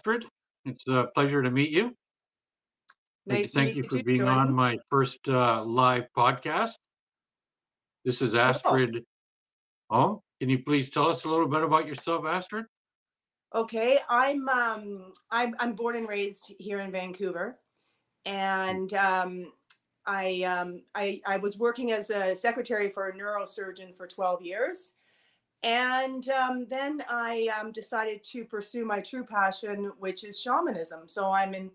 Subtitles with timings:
[0.00, 0.24] Astrid.
[0.64, 1.94] It's a pleasure to meet you.
[3.26, 6.72] Nice thank you you for too, being on my first uh, live podcast.
[8.04, 8.40] This is Cool.
[8.40, 9.04] Astrid.
[9.90, 12.64] Oh, can you please tell us a little bit about yourself, Astrid?
[13.54, 17.58] Okay, I'm um I'm I'm born and raised here in Vancouver,
[18.24, 19.52] and um,
[20.06, 24.92] I um I I was working as a secretary for a neurosurgeon for 12 years,
[25.62, 31.08] and um, then I um, decided to pursue my true passion, which is shamanism.
[31.08, 31.70] So I'm in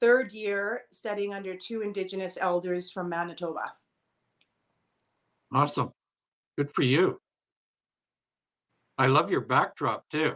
[0.00, 3.72] third year studying under two Indigenous elders from Manitoba.
[5.52, 5.92] Awesome.
[6.58, 7.20] Good for you.
[8.98, 10.34] I love your backdrop too.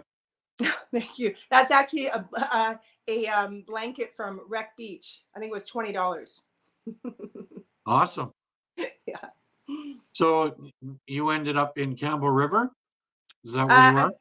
[0.93, 1.35] Thank you.
[1.51, 5.25] That's actually a a, a um, blanket from Wreck Beach.
[5.37, 6.45] I think it was twenty dollars.
[7.87, 8.33] Awesome.
[8.79, 9.29] yeah.
[10.15, 10.57] So
[11.07, 12.71] you ended up in Campbell River?
[13.45, 14.13] Is that where Uh, you are?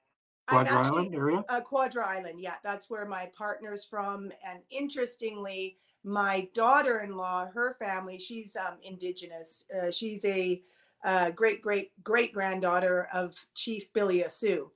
[0.49, 1.45] I'm Quadra actually Island area?
[1.49, 2.39] uh, Quadra Island.
[2.41, 4.31] Yeah, that's where my partner's from.
[4.45, 9.65] And interestingly, my daughter-in-law, her family, she's um, indigenous.
[9.73, 10.61] Uh, she's a
[11.05, 14.69] uh, great great great granddaughter of Chief Billy Assu,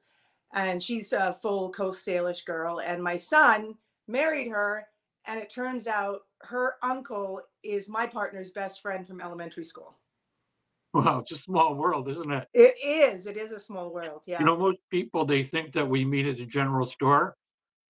[0.53, 2.79] and she's a full Coast Salish girl.
[2.79, 3.75] And my son
[4.07, 4.87] married her,
[5.25, 9.97] and it turns out her uncle is my partner's best friend from elementary school.
[10.97, 12.47] Wow, it's a small world, isn't it?
[12.55, 13.27] It is.
[13.27, 14.23] It is a small world.
[14.25, 14.39] Yeah.
[14.39, 17.35] You know, most people they think that we meet at the general store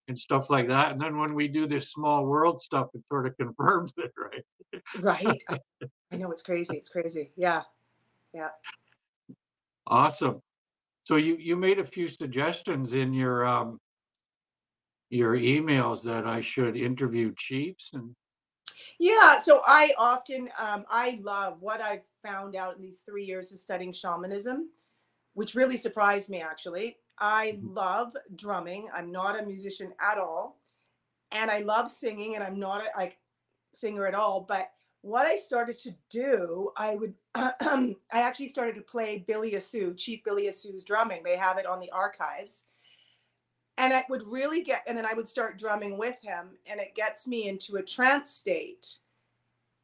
[0.08, 0.92] and stuff like that.
[0.92, 4.82] And then when we do this small world stuff, it sort of confirms it, right?
[5.00, 5.42] Right.
[5.48, 5.58] I,
[6.12, 6.76] I know it's crazy.
[6.76, 7.32] It's crazy.
[7.34, 7.62] Yeah.
[8.34, 8.50] Yeah.
[9.86, 10.42] Awesome.
[11.04, 13.80] So you you made a few suggestions in your um
[15.08, 18.14] your emails that I should interview chiefs and
[18.98, 19.38] Yeah.
[19.38, 23.60] So I often, um, I love what I've found out in these three years of
[23.60, 24.70] studying shamanism,
[25.34, 26.98] which really surprised me actually.
[27.18, 27.74] I Mhm.
[27.74, 28.90] love drumming.
[28.92, 30.60] I'm not a musician at all.
[31.30, 33.18] And I love singing, and I'm not a like
[33.74, 34.40] singer at all.
[34.40, 39.96] But what I started to do, I would, I actually started to play Billy Assu,
[39.96, 41.22] Chief Billy Assu's drumming.
[41.22, 42.64] They have it on the archives.
[43.76, 46.96] And I would really get, and then I would start drumming with him, and it
[46.96, 48.98] gets me into a trance state.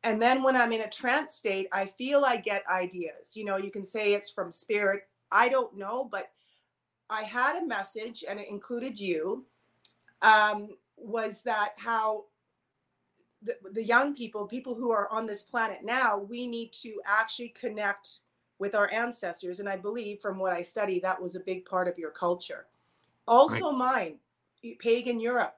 [0.04, 3.34] And then when I'm in a trance state, I feel I get ideas.
[3.34, 5.08] You know, you can say it's from spirit.
[5.32, 6.30] I don't know, but
[7.08, 9.46] I had a message, and it included you.
[10.20, 12.24] Um, was that how
[13.42, 17.48] the, the young people, people who are on this planet now, we need to actually
[17.48, 18.20] connect
[18.58, 19.60] with our ancestors.
[19.60, 22.66] And I believe from what I study, that was a big part of your culture.
[23.26, 23.34] right.
[23.34, 24.16] Also, mine,
[24.78, 25.56] pagan Europe,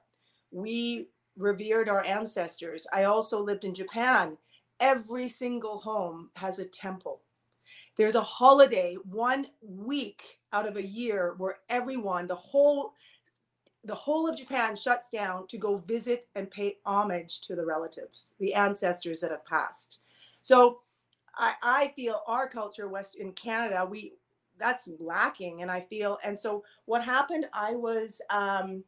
[0.51, 2.87] we revered our ancestors.
[2.93, 4.37] I also lived in Japan.
[4.79, 7.21] Every single home has a temple.
[7.95, 12.93] There's a holiday one week out of a year where everyone, the whole
[13.83, 18.33] the whole of Japan shuts down to go visit and pay homage to the relatives,
[18.37, 19.99] the ancestors that have passed.
[20.41, 20.81] So
[21.35, 24.13] I, I feel our culture west in Canada, we
[24.59, 25.61] that's lacking.
[25.61, 28.83] And I feel and so what happened, I was um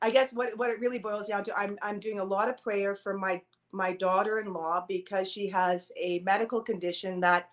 [0.00, 2.62] I guess what, what it really boils down to, I'm I'm doing a lot of
[2.62, 3.42] prayer for my
[3.72, 7.50] my daughter-in-law because she has a medical condition that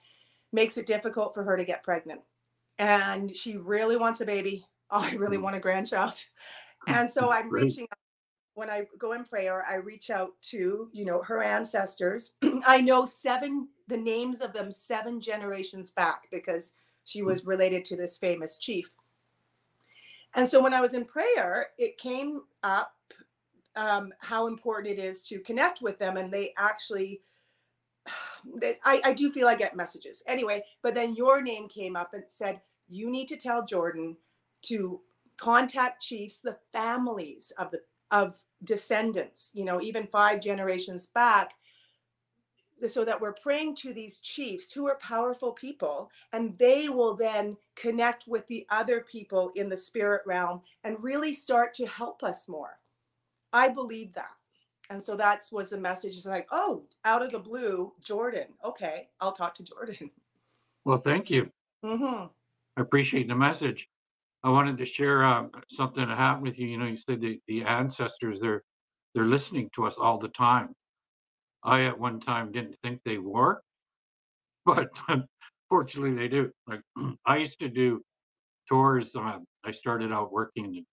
[0.54, 2.22] makes it difficult for her to get pregnant.
[2.80, 4.66] And she really wants a baby.
[4.92, 6.14] Oh, I really Mm, want a grandchild.
[6.88, 7.98] And so I'm reaching out
[8.54, 12.34] when I go in prayer, I reach out to, you know, her ancestors.
[12.68, 16.74] I know seven the names of them seven generations back because
[17.06, 18.92] she Mm, was related to this famous chief.
[20.36, 22.94] And so when I was in prayer, it came up
[23.76, 26.18] um, how important it is to connect with them.
[26.18, 27.22] And they actually,
[28.60, 30.64] they, I, I do feel I get messages anyway.
[30.82, 34.18] But then your name came up and said, you need to tell Jordan
[34.64, 35.02] to
[35.38, 37.80] contact chiefs, the families of the
[38.12, 41.54] of descendants, you know, even five generations back,
[42.88, 47.56] so that we're praying to these chiefs who are powerful people and they will then
[47.76, 52.48] connect with the other people in the spirit realm and really start to help us
[52.50, 52.80] more
[53.54, 54.32] i believe that
[54.90, 59.08] and so that's was the message it's like oh out of the blue jordan okay
[59.22, 60.12] i'll talk to jordan
[60.86, 61.50] Well, thank you.
[61.84, 62.26] hmm
[62.78, 63.88] I appreciate the message.
[64.44, 66.68] I wanted to share um, something that happened with you.
[66.68, 68.64] You know, you said the, the ancestors they're
[69.16, 70.76] they're listening to us all the time.
[71.66, 73.62] I at one time didn't think they were,
[74.66, 74.90] but
[75.70, 76.52] fortunately they do.
[76.68, 76.82] Like
[77.26, 78.02] I used to do
[78.70, 79.16] tours.
[79.16, 80.86] Um, I started out working in the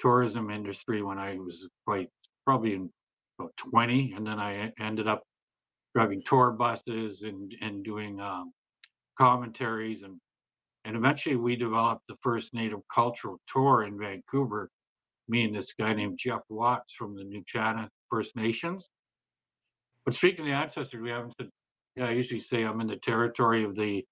[0.00, 2.08] tourism industry when I was quite
[2.46, 2.90] probably in
[3.38, 5.22] about 20, and then I ended up
[5.94, 8.52] driving tour buses and and doing um,
[9.18, 10.18] commentaries and
[10.86, 14.70] And eventually we developed the first native cultural tour in Vancouver,
[15.28, 18.88] me and this guy named Jeff Watts from the New China First Nations.
[20.04, 21.48] But speaking of the ancestors, we haven't said,
[21.96, 24.04] yeah, I usually say I'm in the territory of the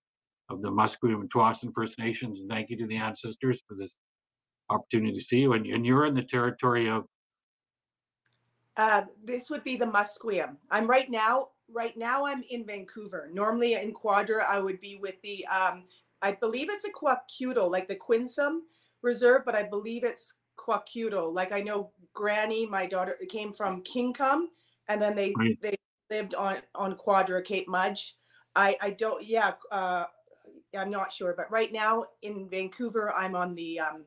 [0.51, 2.41] of the Musqueam and Tsawwassen First Nations.
[2.41, 3.95] And thank you to the ancestors for this
[4.71, 5.53] opportunity to see you.
[5.53, 7.05] And, and you're in the territory of
[8.77, 10.57] Uh, this would be the Musqueam.
[10.71, 11.49] I'm right now.
[11.71, 13.29] Right now, I'm in Vancouver.
[13.33, 15.45] Normally, in Quadra, I would be with the.
[15.47, 15.85] Um,
[16.23, 18.61] I believe it's a Kwakiutl, like the Quinsam
[19.03, 21.35] Reserve, but I believe it's Kwakiutl.
[21.35, 24.49] Like I know Granny, my daughter, came from Kingcome,
[24.89, 25.59] and then they Right.
[25.61, 25.77] they
[26.11, 28.17] lived on on Quadra, Cape Mudge.
[28.57, 29.25] I I don't.
[29.25, 30.05] Yeah, uh,
[30.77, 34.05] I'm not sure, but right now in Vancouver, I'm on the um,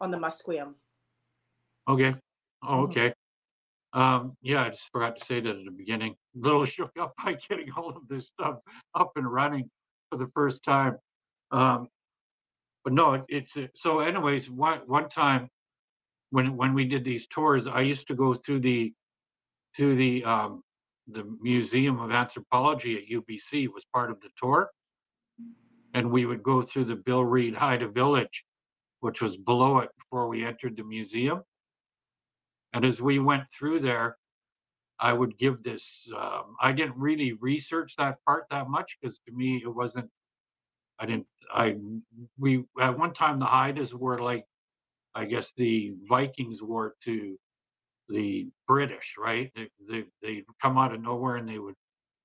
[0.00, 0.74] on the Musqueam.
[1.88, 2.14] Okay.
[2.62, 2.90] Oh, Mhm.
[2.90, 3.14] okay.
[3.92, 6.16] Um, yeah, I just forgot to say that at the beginning.
[6.36, 8.60] A little shook up by getting all of this stuff
[8.94, 9.70] up and running
[10.10, 10.96] for the first time.
[11.50, 11.88] Um,
[12.84, 14.00] but no, it, it's uh, so.
[14.00, 15.50] Anyways, one one time
[16.30, 18.92] when when we did these tours, I used to go through the
[19.78, 20.62] to the um,
[21.08, 24.70] the Museum of Anthropology at UBC was part of the tour,
[25.94, 28.44] and we would go through the Bill Reid Haida Village,
[29.00, 31.42] which was below it before we entered the museum.
[32.72, 34.16] And as we went through there,
[34.98, 36.08] I would give this.
[36.16, 40.08] Um, I didn't really research that part that much because to me it wasn't.
[40.98, 41.26] I didn't.
[41.52, 41.76] I
[42.38, 44.44] we at one time the Haidas were like,
[45.14, 47.36] I guess the Vikings were to
[48.12, 49.50] the British, right?
[49.56, 51.74] They they they'd come out of nowhere and they would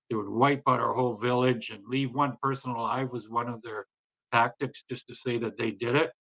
[0.10, 3.62] they would wipe out our whole village and leave one person alive was one of
[3.62, 3.86] their
[4.32, 6.12] tactics just to say that they did it.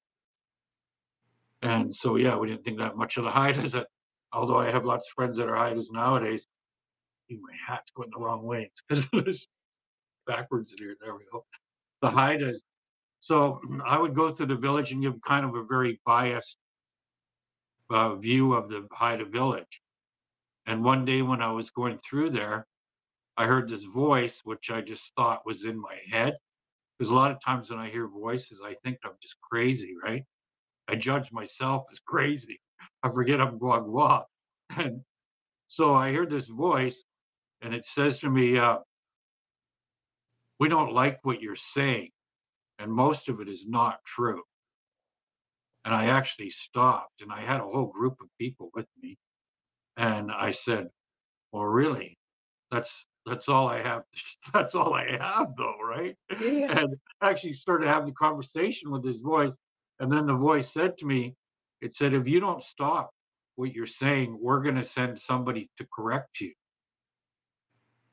[1.62, 3.84] And so yeah, we didn't think that much of the Haidas.
[4.32, 6.46] Although I have lots of friends that are Haidas nowadays.
[7.28, 8.70] My hat's going the wrong way.
[8.70, 8.82] It's
[9.12, 9.46] because it's
[10.26, 10.96] backwards here.
[11.02, 11.44] There we go.
[12.02, 12.58] The Haidas.
[13.20, 16.56] So I would go through the village and give kind of a very biased
[17.90, 19.80] uh, view of the Haida village.
[20.66, 22.66] And one day when I was going through there,
[23.36, 26.36] I heard this voice, which I just thought was in my head.
[26.98, 30.24] Because a lot of times when I hear voices, I think I'm just crazy, right?
[30.88, 32.60] I judge myself as crazy.
[33.02, 34.24] I forget I'm Guagua.
[34.76, 35.02] And
[35.68, 37.04] so I hear this voice,
[37.62, 38.78] and it says to me, uh,
[40.58, 42.10] We don't like what you're saying.
[42.78, 44.42] And most of it is not true.
[45.86, 49.16] And I actually stopped, and I had a whole group of people with me.
[49.96, 50.88] And I said,
[51.52, 52.18] Well, really?
[52.72, 54.02] That's that's all I have.
[54.54, 56.16] That's all I have, though, right?
[56.40, 56.78] Yeah.
[56.78, 59.56] and actually started having the conversation with his voice.
[60.00, 61.34] And then the voice said to me,
[61.80, 63.10] it said, if you don't stop
[63.56, 66.52] what you're saying, we're going to send somebody to correct you.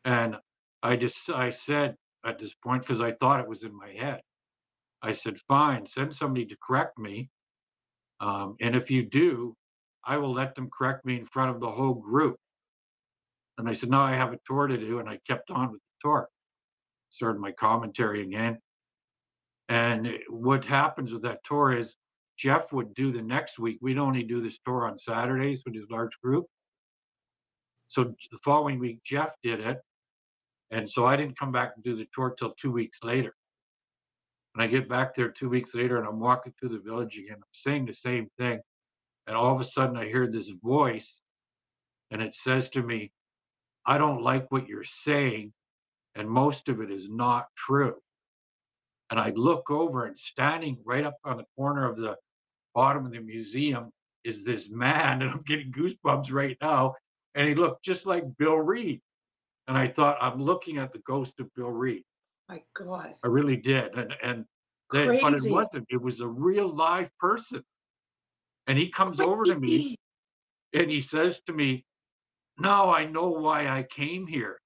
[0.06, 0.38] And
[0.82, 1.96] I just, I said
[2.26, 4.22] at this point, because I thought it was in my head,
[5.02, 7.30] I said, fine, send somebody to correct me.
[8.20, 9.56] Um, and if you do,
[10.06, 12.38] I will let them correct me in front of the whole group.
[13.58, 15.00] And I said, no, I have a tour to do.
[15.00, 16.30] And I kept on with the tour
[17.14, 18.58] started my commentary again.
[19.70, 21.96] And what happens with that tour is
[22.38, 23.78] Jeff would do the next week.
[23.82, 26.46] We'd only do this tour on Saturdays with his large group.
[27.88, 29.80] So the following week, Jeff did it.
[30.72, 33.34] And so I didn't come back and do the tour till two weeks later.
[34.54, 37.38] And I get back there two weeks later and I'm walking through the village again.
[37.38, 38.60] I'm saying the same thing.
[39.28, 41.22] And all of a sudden I hear this voice
[42.12, 43.12] and it says to me,
[43.86, 45.54] I don't like what you're saying
[46.16, 47.96] and most of it is not true.
[49.10, 52.16] And I look over, and standing right up on the corner of the
[52.74, 53.92] bottom of the museum
[54.24, 56.96] is this man, and I'm getting goosebumps right now.
[57.36, 59.02] And he looked just like Bill Reid.
[59.68, 62.04] And I thought, I'm looking at the ghost of Bill Reid.
[62.54, 63.16] My God.
[63.24, 63.96] I really did.
[63.96, 64.46] And and
[64.92, 65.88] then, but it wasn't.
[65.90, 67.64] It was a real live person.
[68.68, 69.98] And he comes over to me
[70.74, 71.84] and he says to me,
[72.60, 74.60] Now I know why I came here.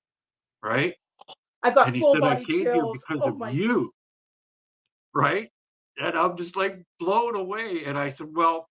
[0.61, 0.95] Right?
[1.63, 3.03] I've got and he full said, I came here chills.
[3.07, 3.89] because Oh of my you.
[5.13, 5.49] Right?
[5.97, 7.83] And I'm just like blown away.
[7.85, 8.67] And I said, Well,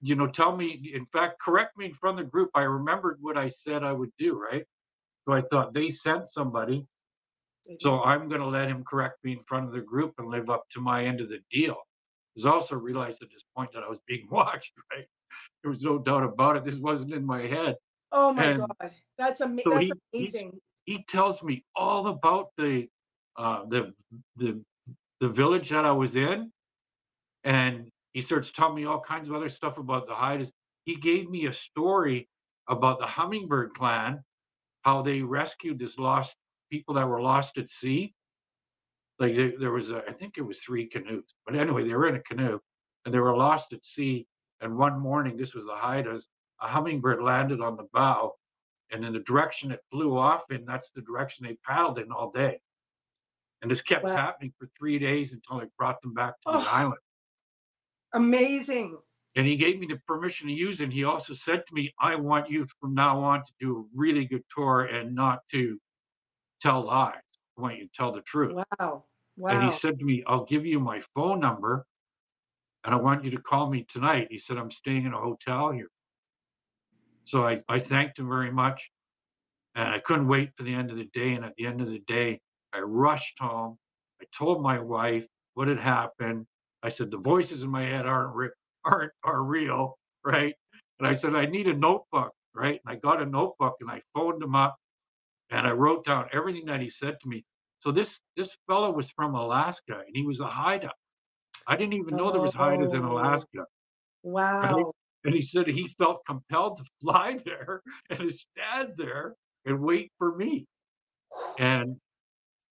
[0.00, 2.50] you know, tell me, in fact, correct me in front of the group.
[2.54, 4.64] I remembered what I said I would do, right?
[5.24, 6.86] So I thought they sent somebody.
[7.80, 10.50] So I'm going to let him correct me in front of the group and live
[10.50, 11.76] up to my end of the deal.
[12.44, 15.06] I also realized at this point that I was being watched, right?
[15.62, 16.64] There was no doubt about it.
[16.64, 17.76] This wasn't in my head.
[18.12, 18.90] Oh my and God.
[19.18, 20.58] That's, ama- so that's he- amazing.
[20.84, 22.88] he tells me all about the
[23.36, 23.92] uh, the
[24.36, 24.62] the
[25.20, 26.50] the village that I was in,
[27.44, 30.50] and he starts telling me all kinds of other stuff about the Haidas.
[30.84, 32.28] He gave me a story
[32.68, 34.22] about the Hummingbird clan,
[34.82, 36.34] how they rescued this lost
[36.70, 38.14] people that were lost at sea,
[39.18, 42.08] like there, there was a, I think it was three canoes, but anyway, they were
[42.08, 42.58] in a canoe
[43.04, 44.26] and they were lost at sea.
[44.60, 46.24] And one morning, this was the Haidas,
[46.60, 48.32] a hummingbird landed on the bow,
[48.90, 52.30] and in the direction it flew off in, that's the direction they paddled in all
[52.30, 52.60] day.
[53.62, 54.16] And this kept Wow.
[54.16, 56.60] happening for three days until it brought them back to Oh.
[56.62, 57.00] the island.
[58.12, 58.98] Amazing.
[59.34, 60.84] And he gave me the permission to use it.
[60.84, 63.84] And he also said to me, I want you from now on to do a
[63.98, 65.78] really good tour and not to
[66.60, 67.14] tell lies.
[67.58, 68.54] I want you to tell the truth.
[68.80, 69.04] Wow.
[69.36, 69.50] Wow.
[69.50, 71.86] And he said to me, I'll give you my phone number
[72.84, 74.28] and I want you to call me tonight.
[74.30, 75.90] He said, I'm staying in a hotel here.
[77.24, 78.90] So I, I thanked him very much.
[79.74, 81.34] And I couldn't wait for the end of the day.
[81.34, 82.40] And at the end of the day,
[82.72, 83.76] I rushed home.
[84.22, 86.46] I told my wife what had happened.
[86.82, 88.50] I said, the voices in my head aren't, re-
[88.84, 90.54] aren't are real, right?
[90.98, 92.80] And I said, I need a notebook, right?
[92.86, 94.76] And I got a notebook and I phoned him up
[95.50, 97.44] and I wrote down everything that he said to me.
[97.80, 100.90] So this this fellow was from Alaska and he was a Haida.
[101.66, 103.12] I didn't even know there was Haidas in Oh.
[103.12, 103.64] Alaska.
[104.22, 104.92] Wow.
[105.24, 109.34] And he said he felt compelled to fly there and to stand there
[109.64, 110.66] and wait for me.
[111.58, 111.96] And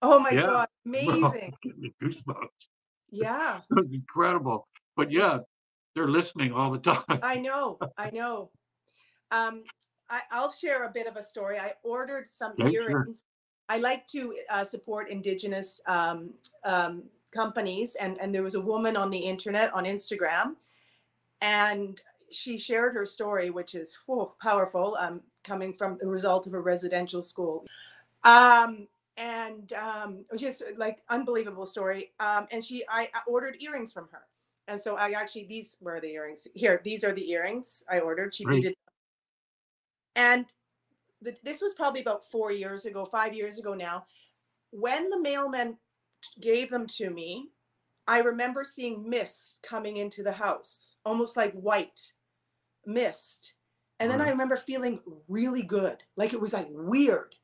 [0.02, 0.42] Oh my Yeah.
[0.42, 0.68] God.
[0.86, 1.54] Amazing.
[2.02, 2.68] goosebumps.
[3.12, 3.62] Yeah.
[3.72, 4.68] It was incredible.
[4.96, 5.40] But yeah,
[5.96, 7.04] they're listening all the time.
[7.24, 7.78] I know.
[7.98, 8.52] I know.
[9.32, 9.64] Um,
[10.10, 11.60] I, I'll share a bit of a story.
[11.60, 12.92] I ordered some Yeah, sure.
[12.92, 13.24] earrings.
[13.68, 16.34] I like to uh, support Indigenous um,
[16.64, 20.56] um, companies, and and there was a woman on the internet on Instagram,
[21.42, 22.00] and
[22.32, 24.96] she shared her story, which is whew, powerful.
[25.00, 27.66] Um, coming from the result of a residential school,
[28.24, 32.12] um, and um, it was just like unbelievable story.
[32.20, 34.24] Um, and she, I, I ordered earrings from her,
[34.68, 36.48] and so I actually these were the earrings.
[36.54, 38.34] Here, these are the earrings I ordered.
[38.36, 38.76] She needed,
[40.16, 40.46] and
[41.22, 44.06] the, this was probably about four years ago, five years ago now.
[44.72, 45.78] When the mailman
[46.42, 47.50] gave them to me,
[48.08, 52.12] I remember seeing mist coming into the house, almost like white
[52.86, 53.56] mist.
[54.00, 57.36] And then I remember feeling really good, like it was like weird.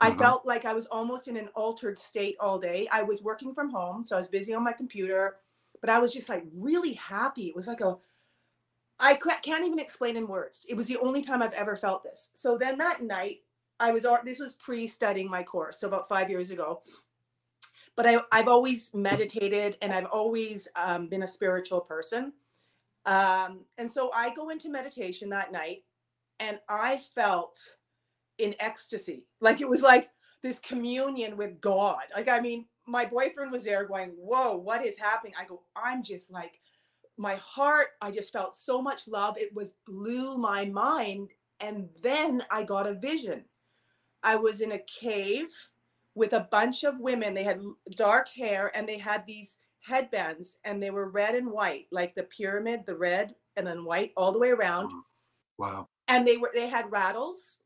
[0.00, 0.18] I Uh-huh.
[0.18, 2.86] felt like I was almost in an altered state all day.
[2.92, 5.38] I was working from home, so I was busy on my computer,
[5.80, 7.48] but I was just like really happy.
[7.48, 7.96] It was like a,
[9.00, 10.66] I can't even explain in words.
[10.68, 12.32] It was the only time I've ever felt this.
[12.34, 13.38] So then that night,
[13.80, 16.82] I was, this was pre studying my course, so about five years ago.
[17.94, 22.32] But I, I've always meditated and I've always um, been a spiritual person.
[23.06, 25.84] Um, and so I go into meditation that night
[26.40, 27.58] and I felt
[28.38, 29.24] in ecstasy.
[29.40, 30.10] Like it was like
[30.42, 32.02] this communion with God.
[32.14, 35.34] Like, I mean, my boyfriend was there going, Whoa, what is happening?
[35.38, 36.60] I go, I'm just like,
[37.18, 39.36] my heart, I just felt so much love.
[39.38, 41.30] It was blew my mind.
[41.60, 43.44] And then I got a vision.
[44.22, 45.48] I was in a cave
[46.14, 47.34] with a bunch of women.
[47.34, 47.60] They had
[47.96, 52.24] dark hair and they had these headbands and they were red and white, like the
[52.24, 54.90] pyramid, the red and then white all the way around.
[54.92, 55.02] Oh,
[55.58, 55.88] wow.
[56.08, 57.58] And they were they had rattles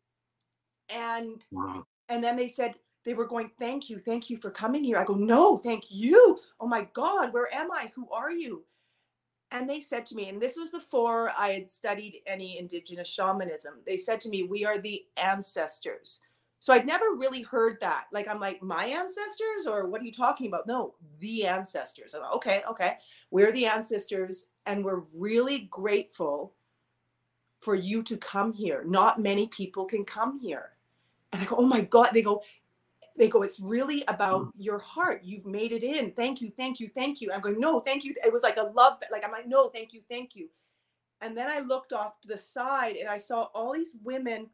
[0.88, 1.87] and Wow.
[2.09, 5.04] and then they said they were going thank you thank you for coming here i
[5.04, 8.64] go no thank you oh my god where am i who are you
[9.52, 13.75] and they said to me and this was before i had studied any indigenous shamanism
[13.87, 16.21] they said to me we are the ancestors.
[16.59, 18.06] So i'd never really heard that.
[18.12, 19.66] Like i'm like my ancestors?
[19.68, 20.66] Or what are you talking about?
[20.66, 22.14] No the ancestors.
[22.14, 22.94] I'm like, okay okay.
[23.30, 26.54] We're the ancestors and we're really grateful
[27.61, 28.85] for you to come here.
[28.87, 30.71] Not many people can come here.
[31.32, 32.11] And I go, oh my God.
[32.12, 32.42] They go,
[33.16, 34.50] they go, it's really about mm.
[34.57, 35.23] your heart.
[35.25, 36.12] You've made it in.
[36.12, 37.33] Thank you, thank you, thank you.
[37.33, 38.14] I'm going, no, thank you.
[38.25, 40.49] It was like a love, like I'm like, no, thank you, thank you.
[41.21, 44.50] And then I looked off to the side and I saw all these women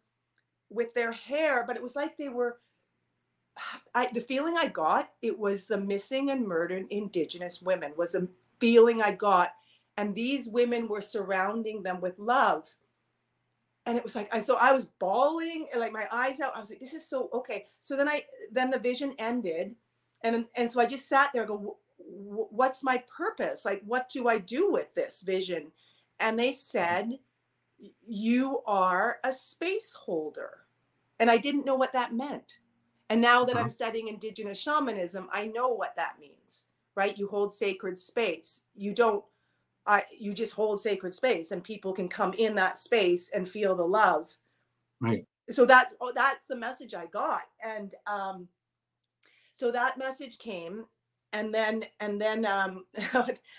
[0.70, 2.58] with their hair, but it was like they were.
[3.94, 8.28] I the feeling I got, it was the missing and murdered indigenous women, was a
[8.60, 9.50] feeling I got.
[9.96, 12.68] And these women were surrounding them with love
[13.88, 16.54] and it was like I so I was bawling like my eyes out.
[16.56, 17.66] I was like, this is so okay.
[17.80, 19.74] So then I then the vision ended,
[20.22, 21.46] and and so I just sat there.
[21.46, 21.58] Go,
[21.98, 23.64] "Wh- wh- what's my purpose?
[23.64, 25.72] Like, what do I do with this vision?
[26.20, 27.18] And they said,
[28.06, 30.66] you are a space holder,
[31.20, 32.58] and I didn't know what that meant.
[33.10, 33.70] And now that I'm Uh-huh.
[33.70, 36.66] studying indigenous shamanism, I know what that means.
[36.94, 37.16] Right?
[37.18, 38.64] You hold sacred space.
[38.76, 39.24] You don't
[39.88, 43.76] I you just hold sacred space and people can come in that space and feel
[43.76, 44.30] the love.
[45.00, 45.26] Right.
[45.50, 47.42] So that's oh, that's the message I got.
[47.64, 48.48] And um
[49.54, 50.86] so that message came
[51.34, 52.86] and then and then um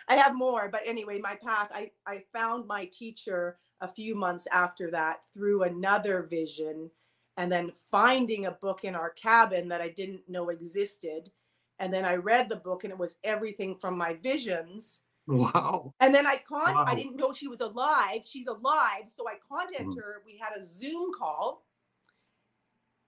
[0.10, 4.48] I have more, but anyway, my path, I, I found my teacher a few months
[4.52, 6.92] after that through another vision
[7.38, 11.32] and then finding a book in our cabin that I didn't know existed
[11.80, 15.04] And then I read the book and it was everything from my visions.
[15.30, 15.94] Wow.
[16.00, 16.86] And then I con Wow.
[16.88, 18.22] I didn't know she was alive.
[18.26, 19.06] She's alive.
[19.10, 19.98] So I contacted Mhm.
[19.98, 20.24] her.
[20.26, 21.66] We had a Zoom call.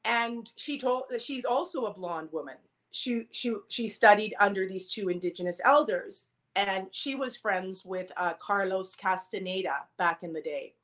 [0.05, 2.57] And she told that she's also a blonde woman.
[2.91, 6.29] She she she studied under these two indigenous elders.
[6.55, 10.75] And she was friends with uh, Carlos Castaneda back in the day.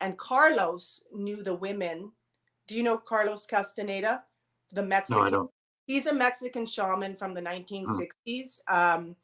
[0.00, 2.10] And Carlos knew the women.
[2.66, 4.24] Do you know Carlos Castaneda?
[4.72, 5.50] The Mexican No, I don't.
[5.86, 8.62] he's a Mexican shaman from the 1960s.
[8.66, 9.14] Um,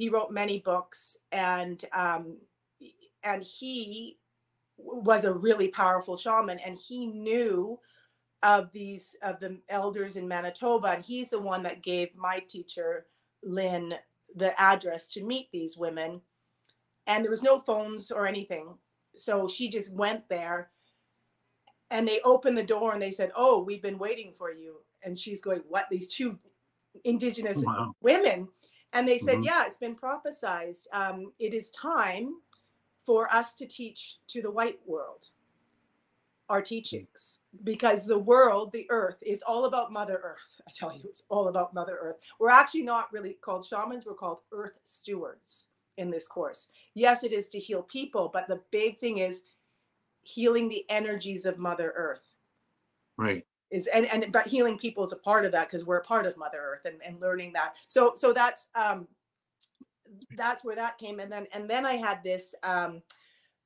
[0.00, 2.38] he wrote many books, and um,
[3.22, 4.18] and he
[4.78, 7.78] was a really powerful shaman, and he knew
[8.42, 13.06] of these of the elders in Manitoba, and he's the one that gave my teacher
[13.44, 13.94] Lynn
[14.34, 16.22] the address to meet these women.
[17.06, 18.78] And there was no phones or anything,
[19.16, 20.70] so she just went there.
[21.90, 25.18] And they opened the door and they said, "Oh, we've been waiting for you." And
[25.18, 25.88] she's going, "What?
[25.90, 26.38] These two
[27.04, 27.94] indigenous Wow.
[28.00, 28.48] women
[28.92, 29.44] and they said Mhm.
[29.44, 30.86] yeah it's been prophesized.
[30.92, 32.42] Um, it is time
[32.98, 35.30] for us to teach to the white world
[36.48, 40.60] our teachings because the world the earth is all about mother earth.
[40.68, 42.16] I tell you it's all about mother earth.
[42.40, 46.70] We're actually not really called shamans we're called earth stewards in this course.
[46.94, 49.44] Yes it is to heal people but the big thing is
[50.22, 52.34] healing the energies of mother earth.
[53.16, 53.46] Right.
[53.70, 56.26] Is and and but healing people is a part of that because we're a part
[56.26, 57.74] of mother earth and, and learning that.
[57.86, 59.06] So so that's um
[60.36, 61.20] that's where that came.
[61.20, 63.02] And then and then i had this um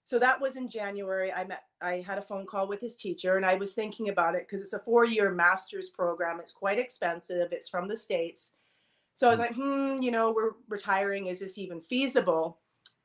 [0.07, 1.33] so that was in january.
[1.33, 4.35] I met i had a phone call with his teacher and i was thinking about
[4.35, 6.41] it because it's a four year master's program.
[6.41, 7.53] It's quite expensive.
[7.53, 8.53] It's from the states.
[9.15, 9.43] So i was Mm.
[9.43, 11.27] like hmm you know we're retiring.
[11.27, 12.59] Is this even feasible?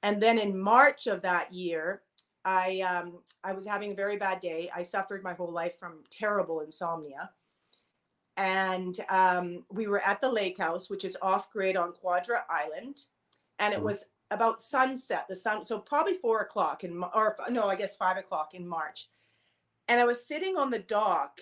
[0.03, 2.01] And then in march of that year
[2.46, 4.69] I um I was having a very bad day.
[4.73, 7.34] I suffered my whole life from terrible insomnia.
[8.38, 13.08] And um, we were at the lake house, which is off grid on Quadra Island.
[13.60, 13.84] And it Mhm.
[13.84, 18.15] was about sunset, the sun, so probably four o'clock in, or no, I guess five
[18.17, 19.10] o'clock in March.
[19.88, 21.41] And I was sitting on the dock.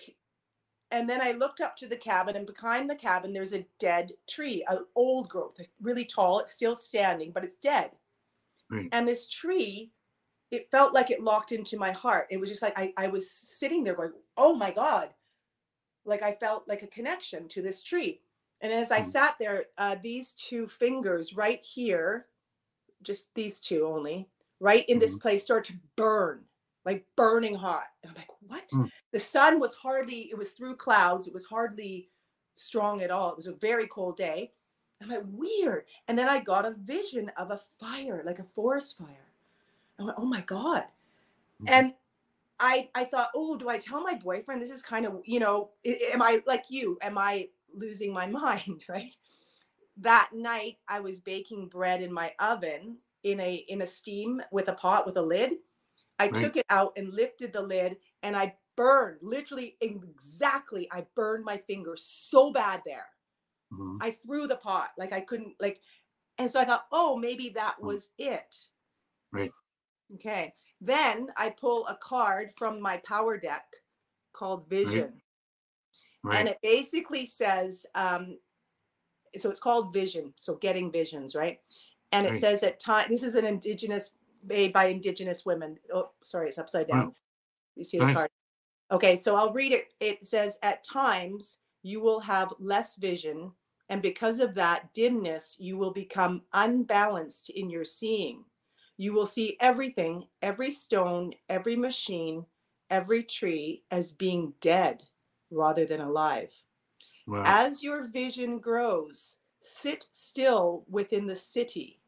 [0.90, 4.12] And then I looked up to the cabin, and behind the cabin, there's a dead
[4.28, 6.40] tree, an old growth, really tall.
[6.40, 7.98] It's still standing, but it's dead.
[8.70, 8.92] Right.
[8.92, 9.92] And this tree
[10.50, 12.26] it felt like it locked into my heart.
[12.30, 15.10] It was just like I, I was sitting there going, oh my God.
[16.04, 18.20] Like I felt like a connection to this tree.
[18.60, 19.08] And as I Hmm.
[19.10, 22.26] sat there, uh, these two fingers right here,
[23.02, 26.44] just these two only, right in this place started to burn,
[26.84, 27.84] like burning hot.
[28.02, 28.64] And I'm like, what?
[28.72, 28.86] Hmm.
[29.12, 31.28] The sun was hardly, it was through clouds.
[31.28, 32.08] It was hardly
[32.56, 33.30] strong at all.
[33.30, 34.52] It was a very cold day.
[35.00, 35.84] I'm like, weird.
[36.08, 39.27] And then I got a vision of a fire, like a forest fire.
[39.98, 40.84] I went, oh my God.
[41.60, 41.82] Mhm.
[41.82, 41.94] And
[42.60, 44.62] I I thought, oh, do I tell my boyfriend?
[44.62, 46.98] This is kind of, you know, am I like you?
[47.02, 48.84] Am I losing my mind?
[48.88, 49.16] Right.
[49.96, 54.68] That night I was baking bread in my oven in a in a steam with
[54.68, 55.58] a pot with a lid.
[56.18, 56.52] I Right.
[56.52, 60.88] took it out and lifted the lid and I burned literally exactly.
[60.92, 63.08] I burned my finger so bad there.
[63.70, 63.98] Mhm.
[64.00, 65.82] I threw the pot like I couldn't like
[66.38, 67.88] and so I thought, oh, maybe that Hmm.
[67.88, 68.70] was it.
[69.32, 69.52] Right.
[70.14, 70.54] Okay.
[70.80, 73.64] Then I pull a card from my power deck
[74.32, 75.12] called Vision.
[76.22, 76.40] Right.
[76.40, 78.38] And it basically says, um,
[79.36, 80.32] so it's called Vision.
[80.38, 81.60] So getting visions, right?
[82.12, 82.40] And it Right.
[82.40, 84.12] says at time, this is an indigenous
[84.44, 85.78] made by indigenous women.
[85.92, 87.06] Oh, sorry, it's upside down.
[87.06, 87.14] Wow.
[87.74, 88.30] You see the card.
[88.90, 89.92] Okay, so I'll read it.
[90.00, 93.52] It says, at times you will have less vision.
[93.90, 98.44] And because of that dimness, you will become unbalanced in your seeing.
[99.00, 102.44] You will see everything, every stone, every machine,
[102.90, 105.04] every tree as being dead
[105.52, 106.52] rather than alive.
[107.28, 107.44] Wow.
[107.46, 112.00] As your vision grows, sit still within the city.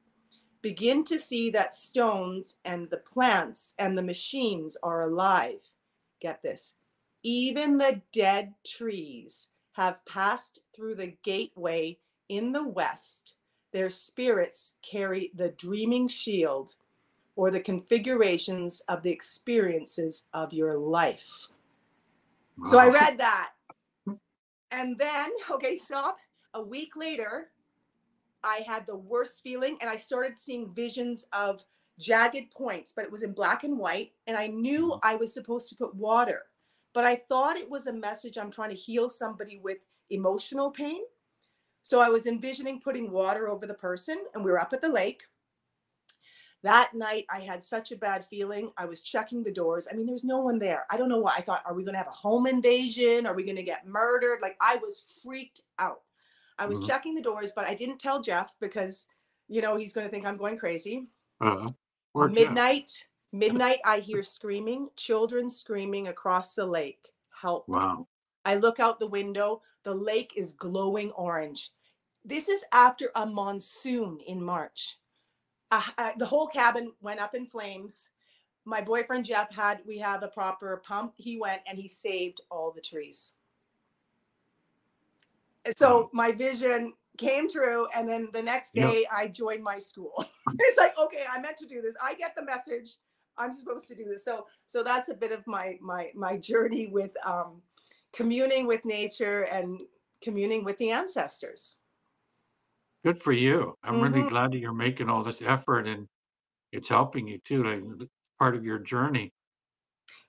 [0.63, 5.61] Begin to see that stones and the plants and the machines are alive.
[6.21, 6.75] Get this.
[7.23, 11.99] Even the dead trees have passed through the gateway
[12.29, 13.37] in the west.
[13.73, 16.75] Their spirits carry the dreaming shield
[17.37, 21.49] or the configurations of the experiences of your life.
[22.67, 23.53] So I ah, read that.
[24.71, 26.19] And then, okay, stop.
[26.55, 27.51] A week later,
[28.45, 31.65] I had the worst feeling and I started seeing visions of
[31.99, 34.13] jagged points, but it was in black and white.
[34.27, 35.09] And I knew mm-hmm.
[35.09, 36.43] I was supposed to put water,
[36.93, 39.79] but I thought it was a message I'm trying to heal somebody with
[40.11, 41.03] emotional pain.
[41.83, 44.89] So I was envisioning putting water over the person, and we were up at the
[44.89, 45.23] lake.
[46.63, 48.71] That night, I had such a bad feeling.
[48.77, 49.89] I was checking the doors.
[49.91, 50.85] I mean, there's no one there.
[50.91, 51.35] I don't know why.
[51.37, 53.27] I thought, are we going to have a home invasion?
[53.27, 54.41] Are we going to get murdered?
[54.43, 56.03] Like, I was freaked out.
[56.59, 56.87] I was Mhm.
[56.87, 59.07] checking the doors, but I didn't tell Jeff because,
[59.49, 61.09] you know, he's going to think I'm going crazy.
[62.35, 62.49] Jeff.
[62.49, 67.09] midnight, midnight, I hear screaming, children screaming across the lake.
[67.31, 67.67] Help.
[67.69, 68.07] Wow.
[68.45, 69.63] I look out the window.
[69.85, 71.73] The lake is glowing orange.
[72.25, 74.99] This is after a monsoon in March.
[75.71, 78.09] Uh, uh, the whole cabin went up in flames.
[78.65, 81.15] My boyfriend Jeff had, we have a proper pump.
[81.17, 83.35] He went and he saved all the trees.
[85.77, 87.87] So my vision came true.
[87.97, 90.25] And then the next day I joined my school.
[90.59, 91.95] it's like, okay, I meant to do this.
[92.03, 92.97] I get the message.
[93.39, 94.25] I'm supposed to do this.
[94.25, 97.63] So, so that's a bit of my, my, my journey with, um,
[98.13, 99.81] communing with nature and
[100.21, 101.77] communing with the ancestors.
[103.05, 103.77] Good for you.
[103.83, 104.29] I'm really Mhm.
[104.29, 106.09] glad that you're making all this effort and
[106.73, 107.65] it's helping you too.
[107.65, 108.09] Like
[108.39, 109.33] part of your journey.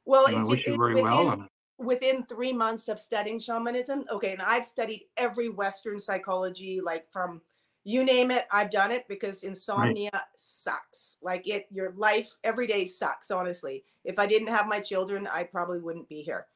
[0.06, 1.52] Well, And I it's, wish you very within, well on it.
[1.78, 4.06] within three months of studying shamanism.
[4.10, 7.42] Okay, and I've studied every Western psychology, like from
[7.84, 11.18] you name it, I've done it because insomnia sucks.
[11.22, 13.32] Like it, your life every day sucks.
[13.32, 16.48] Honestly, if I didn't have my children, I probably wouldn't be here.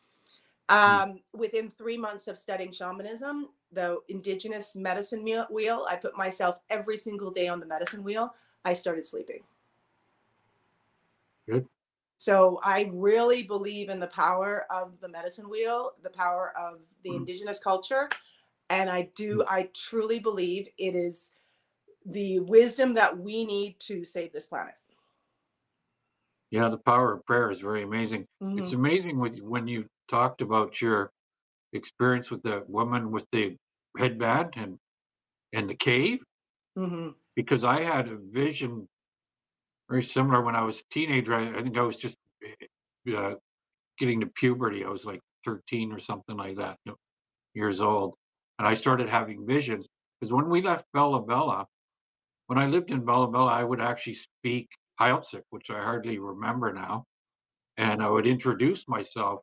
[0.69, 6.97] Um, within three months of studying shamanism, the indigenous medicine wheel, I put myself every
[6.97, 8.33] single day on the medicine wheel.
[8.63, 9.43] I started sleeping.
[11.47, 11.67] Good.
[12.17, 17.09] So I really believe in the power of the medicine wheel, the power of the
[17.11, 17.17] Mhm.
[17.17, 18.09] indigenous culture.
[18.69, 21.33] And I do, I truly believe it is
[22.05, 24.75] the wisdom that we need to save this planet.
[26.51, 28.27] Yeah, the power of prayer is very amazing.
[28.41, 28.59] Mhm.
[28.59, 31.11] It's amazing with when you talked about your
[31.73, 33.57] experience with the woman with the
[33.97, 34.77] headband and
[35.53, 36.19] and the cave
[36.77, 37.15] Mhm.
[37.35, 38.87] because I had a vision
[39.89, 41.33] very similar when I was a teenager.
[41.33, 42.17] I, I think I was just
[43.15, 43.35] uh,
[43.99, 44.83] getting to puberty.
[44.83, 46.77] I was like 13 or something like that,
[47.53, 48.15] years old,
[48.59, 49.87] and I started having visions.
[50.19, 51.65] Because when we left Bella Bella,
[52.47, 56.73] when I lived in Bella Bella, I would actually speak Heiltsuk, which I hardly remember
[56.73, 57.05] now,
[57.77, 59.41] and I would introduce myself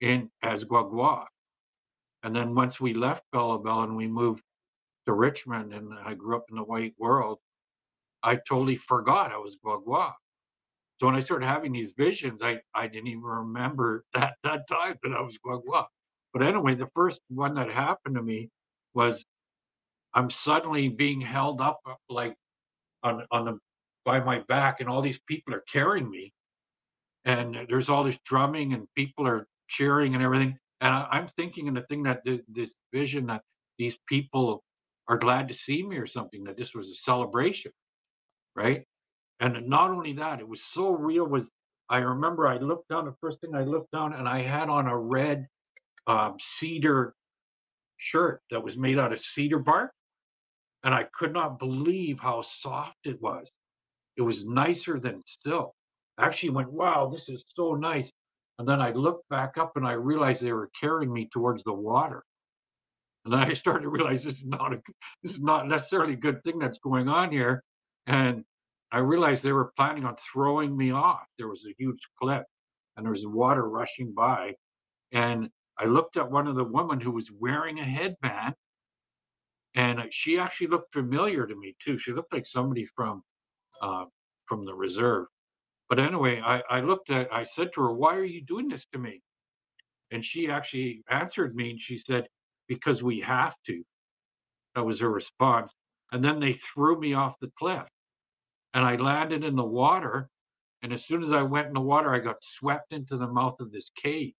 [0.00, 1.26] in as Guagua.
[2.22, 4.42] And then once we left Bella Bella and we moved
[5.06, 7.38] to Richmond, and I grew up in the white world,
[8.22, 10.12] I totally forgot I was Guagua.
[10.98, 14.96] So when I started having these visions, I, I didn't even remember that that time
[15.02, 15.86] that I was Guagua.
[16.32, 18.50] But anyway, the first one that happened to me
[18.94, 19.22] was
[20.14, 22.34] I'm suddenly being held up uh, like
[23.02, 23.58] on on the
[24.04, 26.32] by my back, and all these people are carrying me,
[27.24, 30.58] and there's all this drumming and people are cheering and everything.
[30.80, 33.42] And I, I'm thinking and the thing that th- this vision that
[33.78, 34.62] these people
[35.08, 37.72] are glad to see me or something, that this was a celebration,
[38.56, 38.84] right?
[39.40, 41.26] And not only that, it was so real.
[41.26, 41.50] Was
[41.90, 43.04] I remember I looked down.
[43.06, 45.46] The first thing I looked down, and I had on a red
[46.06, 47.14] um, cedar
[47.98, 49.92] shirt that was made out of cedar bark,
[50.84, 53.50] and I could not believe how soft it was.
[54.16, 55.74] It was nicer than silk.
[56.18, 58.10] I actually went, "Wow, this is so nice."
[58.60, 61.72] And then I looked back up, and I realized they were carrying me towards the
[61.72, 62.22] water.
[63.24, 64.82] And then I started to realize this is not a
[65.22, 67.64] this is not necessarily a good thing that's going on here.
[68.06, 68.44] And
[68.92, 71.24] I realized they were planning on throwing me off.
[71.38, 72.42] There was a huge cliff
[72.98, 74.52] and there was water rushing by.
[75.12, 78.54] And I looked at one of the women who was wearing a headband
[79.74, 81.98] and she actually looked familiar to me too.
[81.98, 83.22] She looked like somebody from
[83.80, 84.04] uh,
[84.46, 85.28] from the reserve.
[85.90, 88.86] But anyway, I, I looked at I said to her, Why are you doing this
[88.92, 89.20] to me?
[90.12, 92.28] And she actually answered me and she said,
[92.68, 93.84] Because we have to.
[94.76, 95.72] That was her response.
[96.12, 97.86] And then they threw me off the cliff
[98.74, 100.28] and I landed in the water.
[100.82, 103.56] And as soon as I went in the water, I got swept into the mouth
[103.60, 104.32] of this cave.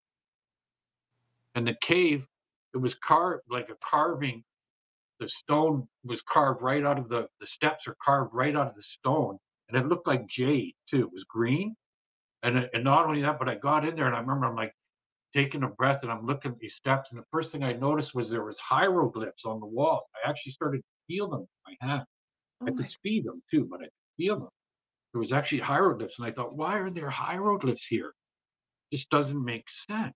[1.55, 2.25] And the cave,
[2.73, 4.43] it was carved like a carving.
[5.19, 8.75] The stone was carved right out of the, the steps are carved right out of
[8.75, 9.37] the stone.
[9.71, 10.99] And it looked like jade too.
[11.07, 11.75] It was green.
[12.43, 14.55] And, it- and not only that, but I got in there and I remember I'm
[14.55, 14.73] like
[15.33, 17.11] taking a breath and I'm looking at these steps.
[17.11, 20.03] And the first thing I noticed was there was hieroglyphs on the walls.
[20.25, 21.47] I actually started to feel them in
[21.81, 22.05] my hand.
[22.61, 24.49] Oh I my- could see them too, but I could feel them.
[25.13, 28.13] There was actually hieroglyphs, and I thought, why are there hieroglyphs here?
[28.91, 30.15] This doesn't make sense.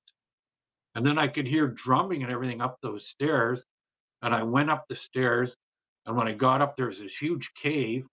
[0.95, 3.59] And then I could hear drumming and everything up those stairs,
[4.21, 5.53] and I went up the stairs,
[6.05, 8.05] and when I got up, there was this huge cave,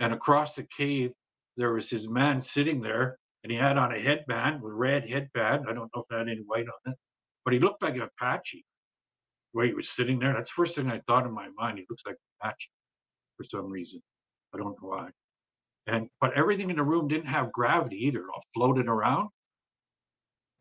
[0.00, 1.12] and across the cave
[1.56, 5.66] there was this man sitting there, and he had on a headband, a red headband.
[5.68, 6.98] I don't know if it had any white on it,
[7.44, 8.64] but he looked like an Apache.
[9.52, 11.78] The way he was sitting there, that's the first thing I thought in my mind.
[11.78, 12.70] He looks like an Apache
[13.36, 14.00] for some reason.
[14.54, 15.08] I don't know why.
[15.86, 18.20] And but everything in the room didn't have gravity either.
[18.20, 19.28] It all floated around.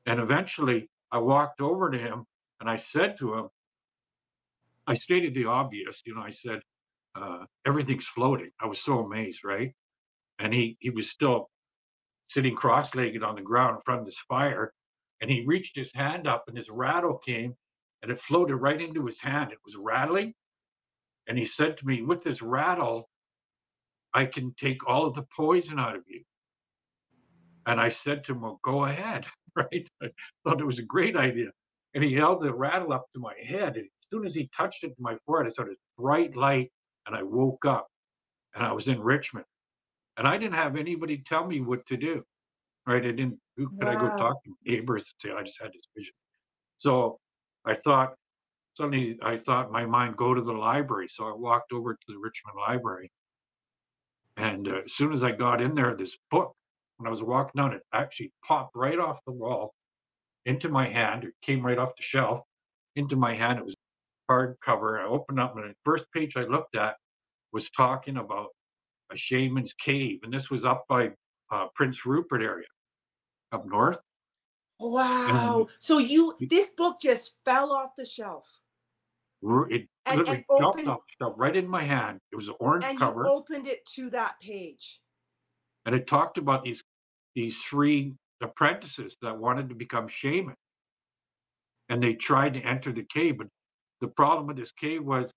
[0.06, 2.26] And eventually I walked over to him
[2.60, 3.50] and I said to him,
[4.88, 6.02] I stated the obvious.
[6.06, 6.62] You know, I said
[7.16, 8.52] uh, everything's floating.
[8.62, 9.74] I was so amazed, right?
[10.40, 11.50] And he he was still
[12.32, 14.74] sitting cross-legged on the ground in front of this fire,
[15.22, 17.56] and he reached his hand up, and his rattle came,
[18.04, 19.52] and it floated right into his hand.
[19.52, 20.34] It was rattling,
[21.28, 23.10] and he said to me, "With this rattle,
[24.14, 26.24] I can take all of the poison out of you."
[27.68, 29.26] And I said to him, Well, go ahead.
[29.56, 29.88] Right.
[30.02, 30.08] I
[30.46, 31.50] thought it was a great idea.
[31.94, 33.78] And he held the rattle up to my head.
[33.78, 36.72] And as soon as he touched it to my forehead, I saw this bright light
[37.10, 37.88] and I woke up
[38.54, 39.46] and I was in Richmond.
[40.18, 42.24] And I didn't have anybody tell me what to do.
[42.86, 43.04] Right.
[43.04, 44.56] I didn't, who could I go talk to?
[44.66, 46.14] Neighbors and say, I just had this vision.
[46.78, 47.20] So
[47.66, 48.14] I thought,
[48.76, 51.08] suddenly I thought my mind, go to the library.
[51.10, 53.12] So I walked over to the Richmond Library.
[54.38, 56.54] And uh, as soon as I got in there, this book,
[56.98, 59.74] when I was walking down, it actually popped right off the wall
[60.46, 61.24] into my hand.
[61.24, 62.42] It came right off the shelf
[62.96, 63.60] into my hand.
[63.60, 63.76] It was
[64.30, 65.02] hardcover.
[65.02, 66.96] I opened up, and the first page I looked at
[67.52, 68.48] was talking about
[69.12, 71.10] a shaman's cave, and this was up by
[71.52, 72.68] uh, Prince Rupert area,
[73.52, 74.00] up north.
[74.80, 75.68] Wow.
[75.80, 78.48] So you this book just fell off the shelf.
[79.42, 82.20] It And- literally and jumped opened- off the shelf right in my hand.
[82.32, 85.02] It was an orange And cover, you opened it to that page.
[85.86, 86.82] and it talked about these
[87.36, 90.56] these three apprentices that wanted to become shaman,
[91.90, 93.38] and they tried to enter the cave.
[93.38, 93.48] But
[94.02, 95.32] the problem with this cave was,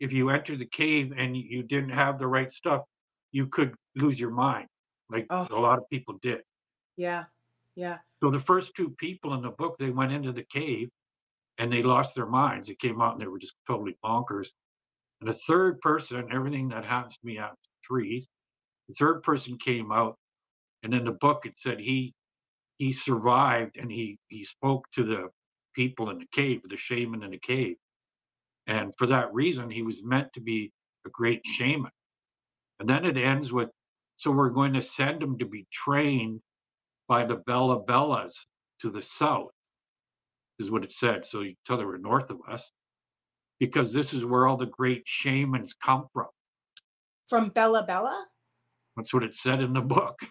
[0.00, 2.82] if you entered the cave and you didn't have the right stuff,
[3.32, 4.68] you could lose your mind,
[5.10, 5.46] like Oh.
[5.50, 6.42] a lot of people did.
[6.96, 7.24] Yeah.
[7.74, 7.98] Yeah.
[8.22, 10.90] So the first two people in the book, they went into the cave
[11.58, 12.68] and they lost their minds.
[12.68, 14.48] They came out and they were just totally bonkers.
[15.20, 18.28] And the third person, everything that happens to me after to threes.
[18.88, 20.16] The third person came out,
[20.82, 22.14] and in the book it said he
[22.78, 25.28] he survived and he he spoke to the
[25.74, 27.76] people in the cave, the shaman in the cave.
[28.68, 30.70] And for that reason, he was meant to be
[31.06, 31.90] a great shaman.
[32.78, 33.70] And then it ends with,
[34.18, 36.40] so we're going to send him to be trained
[37.08, 38.32] by the Bella Bellas
[38.82, 39.50] to the south,
[40.58, 41.24] is what it said.
[41.24, 42.70] So you tell they were north of us,
[43.58, 46.26] because this is where all the great shamans come from.
[47.28, 48.26] From Bella Bella?
[48.96, 50.18] That's what it said in the book.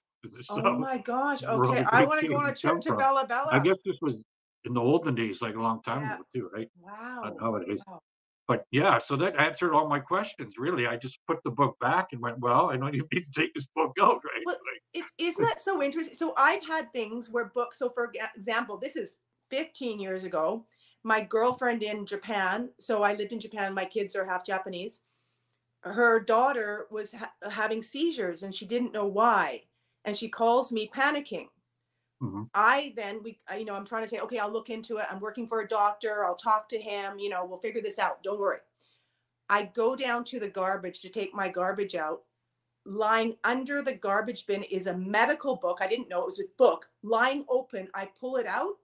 [0.49, 1.43] Oh my gosh.
[1.43, 1.85] Okay.
[1.89, 2.97] I want to go on a trip to from.
[2.97, 3.49] Bella Bella.
[3.51, 4.23] I guess this was
[4.65, 6.15] in the olden days, like a long time Yeah.
[6.15, 6.67] ago too, right?
[6.81, 7.21] Wow.
[7.23, 7.81] Not nowadays.
[7.87, 8.01] Wow.
[8.47, 10.55] But yeah, so that answered all my questions.
[10.57, 13.41] Really, I just put the book back and went, "Well, I know you need to
[13.41, 14.55] take this book out, right?" Well,
[14.95, 16.15] Like, isn't that so interesting?
[16.15, 17.77] So I've had things where books.
[17.77, 20.65] So for example, this is 15 years ago.
[21.03, 22.69] My girlfriend in Japan.
[22.79, 23.73] So I lived in Japan.
[23.73, 25.03] My kids are half Japanese.
[25.81, 29.63] Her daughter was ha- having seizures and she didn't know why,
[30.05, 31.47] and she calls me panicking.
[32.21, 32.49] Mhm.
[32.53, 35.05] I then we you know I'm trying to say okay I'll look into it.
[35.09, 36.25] I'm working for a doctor.
[36.25, 37.19] I'll talk to him.
[37.19, 38.23] You know we'll figure this out.
[38.23, 38.59] Don't worry.
[39.49, 42.23] I go down to the garbage to take my garbage out.
[42.85, 45.79] Lying under the garbage bin is a medical book.
[45.81, 46.89] I didn't know it was a book.
[47.03, 48.77] Lying open, I pull it out.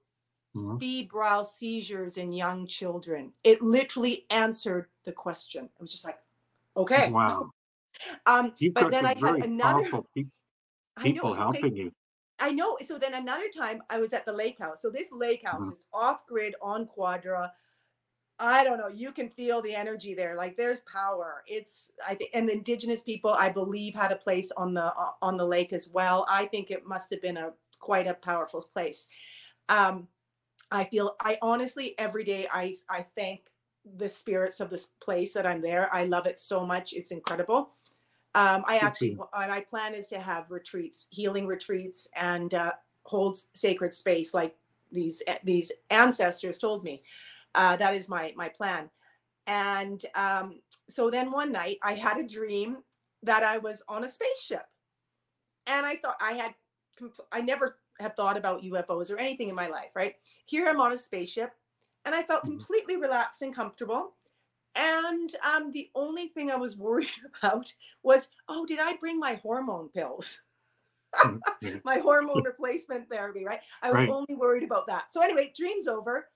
[0.56, 0.80] Mhm.
[0.80, 3.34] Febrile seizures in young children.
[3.43, 5.65] It literally answered the question.
[5.65, 6.19] It was just like,
[6.78, 7.12] okay.
[7.12, 7.50] Wow.
[8.26, 9.74] Um, You've but then I had another.
[9.74, 10.26] powerful pe-
[10.98, 11.91] I know, people so helping you.
[12.43, 12.77] I know.
[12.86, 14.82] So then another time I was at the lake house.
[14.82, 15.71] So this lake house Mhm.
[15.71, 17.53] is off grid on Quadra.
[18.39, 18.88] I don't know.
[18.89, 20.36] You can feel the energy there.
[20.36, 21.43] Like there's power.
[21.47, 25.12] It's I think, and the indigenous people I believe had a place on the uh,
[25.21, 26.25] on the lake as well.
[26.29, 29.08] I think it must have been a quite a powerful place.
[29.69, 30.10] Um,
[30.71, 33.51] I feel I honestly every day I I thank
[33.86, 35.93] the spirits of this place that I'm there.
[35.93, 36.93] I love it so much.
[36.93, 37.73] It's incredible.
[38.36, 42.72] Um, I actually, my plan is to have retreats, healing retreats, and uh,
[43.04, 44.56] hold sacred space like
[44.91, 47.04] these these ancestors told me.
[47.56, 48.89] Uh, that is my my plan.
[49.46, 52.84] And um, so then one night I had a dream
[53.24, 54.65] that I was on a spaceship,
[55.67, 56.56] and I thought I had,
[57.32, 59.96] I never have thought about UFOs or anything in my life.
[59.96, 60.15] Right
[60.46, 61.54] here, I'm on a spaceship,
[62.06, 62.58] and I felt Mhm.
[62.58, 64.15] completely relaxed and comfortable.
[64.75, 67.09] And um, the only thing I was worried
[67.43, 70.39] about was, oh, did I bring my hormone pills?
[71.23, 71.43] Mhm.
[71.83, 73.62] My hormone replacement therapy, right?
[73.81, 74.07] I was Right.
[74.07, 75.12] only worried about that.
[75.12, 76.29] So anyway, dream's over.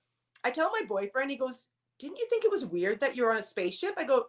[0.44, 1.68] I tell my boyfriend, he goes,
[2.00, 3.96] Didn't you think it was weird that you're on a spaceship?
[3.98, 4.28] I go,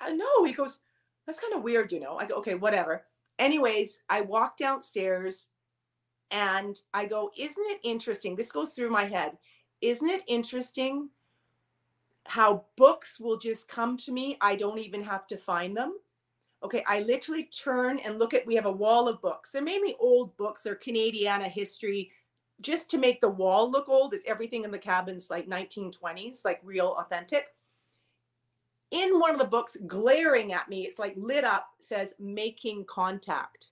[0.00, 0.44] uh, No.
[0.44, 0.80] He goes,
[1.26, 2.18] That's kind of weird, you know.
[2.18, 3.06] I go, Okay, whatever.
[3.38, 5.48] Anyways, I walk downstairs
[6.30, 8.36] and I go, Isn't it interesting?
[8.36, 9.38] This goes through my head.
[9.80, 11.10] Isn't it interesting
[12.28, 14.36] how books will just come to me?
[14.40, 15.98] I don't even have to find them.
[16.62, 19.52] Okay, I literally turn and look at, we have a wall of books.
[19.52, 22.10] They're mainly old books, they're Canadiana history.
[22.62, 26.60] Just to make the wall look old, is everything in the cabins like 1920s, like
[26.64, 27.48] real authentic.
[28.90, 33.68] in one of the books, glaring at me, it's like lit up, says making contact.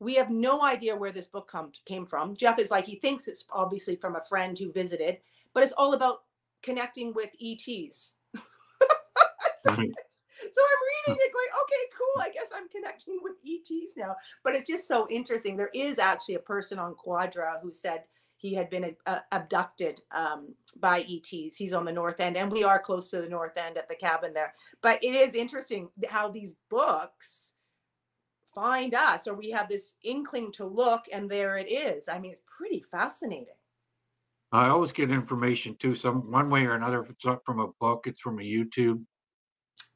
[0.00, 2.34] We have no idea where this book come, came from.
[2.34, 5.18] Jeff is like, he thinks it's obviously from a friend who visited,
[5.52, 6.22] but it's all about
[6.62, 8.14] connecting with ETs.
[8.34, 12.22] so, so I'm reading it going, okay, cool.
[12.22, 14.16] I guess I'm connecting with ETs now.
[14.44, 15.56] But it's just so interesting.
[15.56, 18.04] There is actually a person on Quadra who said
[18.40, 21.56] he had been uh, abducted um, by ETs.
[21.56, 23.94] He's on the north end, and we are close to the north end at the
[23.94, 24.54] cabin there.
[24.80, 27.50] But it is interesting how these books
[28.54, 32.08] find us, or we have this inkling to look, and there it is.
[32.08, 33.59] I mean, it's pretty fascinating.
[34.52, 37.02] I always get information too, some one way or another.
[37.02, 39.02] If it's not from a book, it's from a YouTube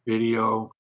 [0.07, 0.71] video.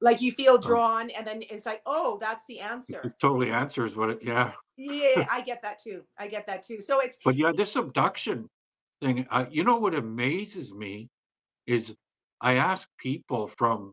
[0.00, 3.02] Like you feel drawn, and then it's like, oh, that's the answer.
[3.04, 4.52] It totally answers what it, yeah.
[4.76, 6.02] Yeah, I get that too.
[6.18, 6.80] I get that too.
[6.80, 8.48] So it's But yeah, this abduction
[9.02, 11.08] thing, uh, you know what amazes me
[11.66, 11.92] is
[12.40, 13.92] I ask people from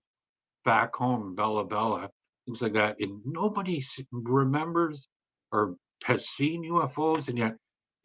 [0.63, 2.10] back home, Bella Bella,
[2.46, 5.10] things like that, and nobody remembers
[5.52, 7.56] or has seen UFOs, and yet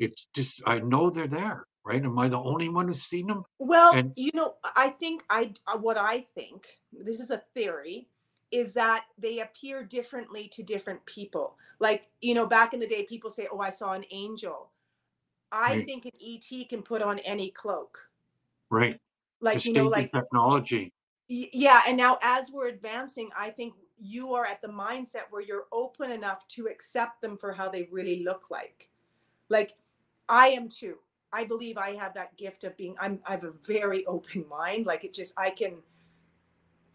[0.02, 2.04] it's just I know they're there, right?
[2.04, 3.44] Am I the only one who's seen them?
[3.58, 8.08] Well, And- you know, I think I uh, what I think, this is a theory,
[8.50, 11.56] is that they appear differently to different people.
[11.78, 14.70] Like, you know, back in the day people say, "Oh, I saw an angel."
[15.52, 15.86] I Right.
[15.86, 18.08] think an ET can put on any cloak.
[18.70, 18.98] Right.
[19.40, 20.92] Like, you know, like technology.
[21.28, 25.66] yeah, and now as we're advancing, I think you are at the mindset where you're
[25.72, 28.90] open enough to accept them for how they really look like.
[29.48, 29.74] Like
[30.32, 30.96] I am too.
[31.30, 34.86] I believe I have that gift of being I'm I have a very open mind.
[34.86, 35.76] Like it just I can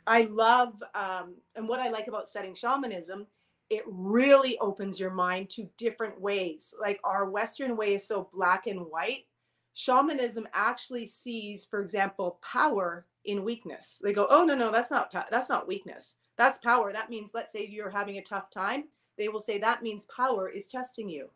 [0.08, 3.28] I love um and what I like about studying shamanism,
[3.70, 6.74] it really opens your mind to different ways.
[6.82, 9.28] Like our western way is so black and white.
[9.76, 14.02] Shamanism actually sees, for example, power in weakness.
[14.02, 16.16] They go, "Oh no, no, that's not that's not weakness.
[16.38, 16.92] That's power.
[16.92, 20.50] That means let's say you're having a tough time, they will say that means power
[20.50, 21.30] is testing you.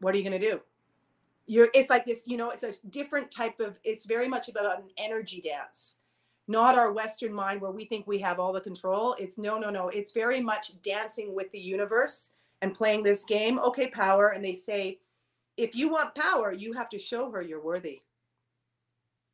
[0.00, 0.60] What are you going to do?
[1.46, 4.78] You're it's like this, you know, it's a different type of it's very much about
[4.78, 5.96] an energy dance.
[6.46, 9.14] Not our western mind where we think we have all the control.
[9.18, 9.88] It's no, no, no.
[9.88, 13.58] It's very much dancing with the universe and playing this game.
[13.58, 15.00] Okay, power and they say
[15.56, 18.02] if you want power, you have to show her you're worthy.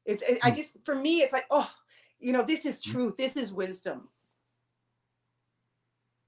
[0.04, 0.54] It's it, I Hmm.
[0.56, 1.70] just for me it's like, oh,
[2.18, 2.92] you know, this is Hmm.
[2.92, 3.16] truth.
[3.16, 4.08] This is wisdom.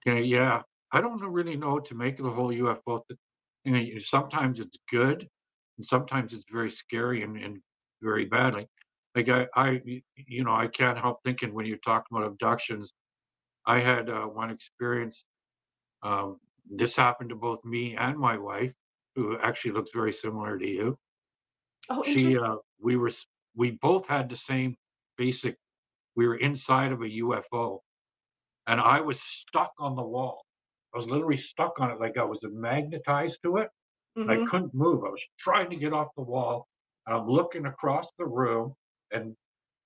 [0.07, 0.63] Okay, yeah.
[0.93, 3.03] I don't really know what to make of the whole UFO
[3.65, 4.01] thing.
[4.01, 5.29] Sometimes it's good,
[5.79, 7.61] and sometimes it's very scary and, and
[8.03, 8.69] very badly.
[9.15, 9.81] Like, I, I,
[10.17, 12.93] you know, I can't help thinking when you talk about abductions.
[13.67, 15.25] I had uh, one experience.
[16.03, 16.39] Um,
[16.71, 18.73] this happened to both me and my wife,
[19.15, 20.99] who actually looks very similar to you.
[21.91, 23.11] Oh, She, uh, we were,
[23.55, 24.77] we both had the same
[25.17, 25.57] basic.
[26.17, 27.81] We were inside of a UFO,
[28.67, 30.45] and I was stuck on the wall.
[30.95, 33.71] I was literally stuck on it, like I was magnetized to it.
[34.17, 34.47] And I mm-hmm.
[34.47, 35.05] couldn't move.
[35.05, 36.69] I was trying to get off the wall.
[37.07, 38.75] I'm looking across the room,
[39.11, 39.35] and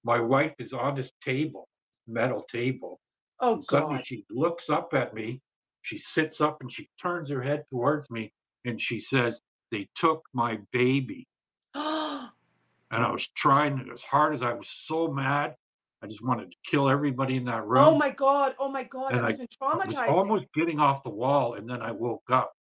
[0.04, 1.68] my wife is on this table,
[2.06, 3.00] metal table.
[3.40, 5.40] Oh And suddenly she looks up at me.
[5.82, 8.32] She sits up and she turns her head towards me,
[8.64, 11.26] and she says, "They took my baby."
[11.74, 12.30] Oh,
[12.92, 15.56] And I was trying as hard as I was so mad.
[16.02, 17.84] I just wanted to kill everybody in that oh room.
[17.84, 18.54] oh my God.
[18.58, 19.12] Oh my God.
[19.12, 21.90] And That I- must have I was almost getting off the wall, and then I
[21.90, 22.55] woke up,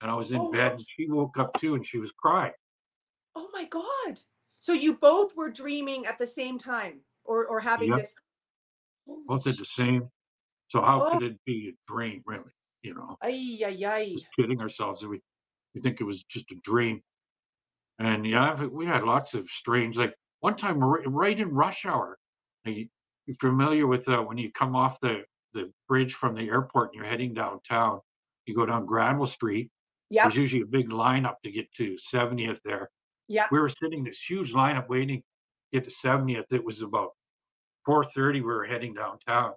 [0.00, 2.52] and I was in Oh, bed, and she woke up too, and she was crying.
[3.34, 4.18] Oh my God.
[4.58, 7.98] So you both were dreaming at the same time or, or having Yep.
[7.98, 8.14] this.
[9.06, 10.10] Holy both at the same.
[10.70, 11.10] So how Oh.
[11.10, 12.50] could it be a dream, really?
[12.82, 14.12] You know, Ay, ay, ay.
[14.14, 15.04] just kidding ourselves.
[15.04, 15.20] We
[15.74, 17.02] we think it was just a dream.
[17.98, 19.96] And yeah, we had lots of strange.
[19.96, 22.18] Like one time, right, in rush hour.
[22.64, 25.24] you're familiar with uh, when you come off the
[25.54, 28.00] the bridge from the airport and you're heading downtown.
[28.46, 29.70] You go down Granville Street.
[30.10, 30.24] Yep.
[30.24, 32.90] There's usually a big lineup to get to 70th there.
[33.28, 33.46] Yeah.
[33.52, 36.46] we were sitting this huge lineup waiting to get to 70th.
[36.50, 37.10] It was about
[37.86, 38.34] 4:30.
[38.34, 39.52] We were heading downtown,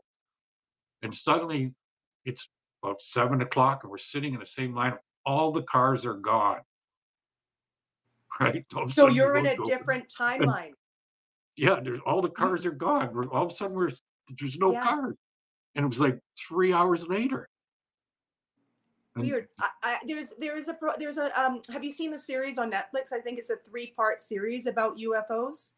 [1.04, 1.74] and suddenly
[2.26, 2.47] it's
[2.84, 4.97] about seven o'clock, and we're sitting in the same lineup.
[5.26, 6.60] All the cars are gone.
[8.39, 8.66] Right.
[8.76, 9.66] All of a So you're in a open.
[9.66, 10.72] different timeline.
[11.58, 13.14] Yeah, there's all the cars are gone.
[13.14, 13.91] We're, all of a sudden we're
[14.39, 14.84] there's no Yeah.
[14.84, 15.16] cars,
[15.76, 17.47] and it was like three hours later.
[19.16, 19.49] And- Weird.
[19.59, 21.62] I, I, there's there is a pro, there's a um.
[21.72, 23.12] Have you seen the series on Netflix?
[23.14, 25.74] I think it's a three part series about UFOs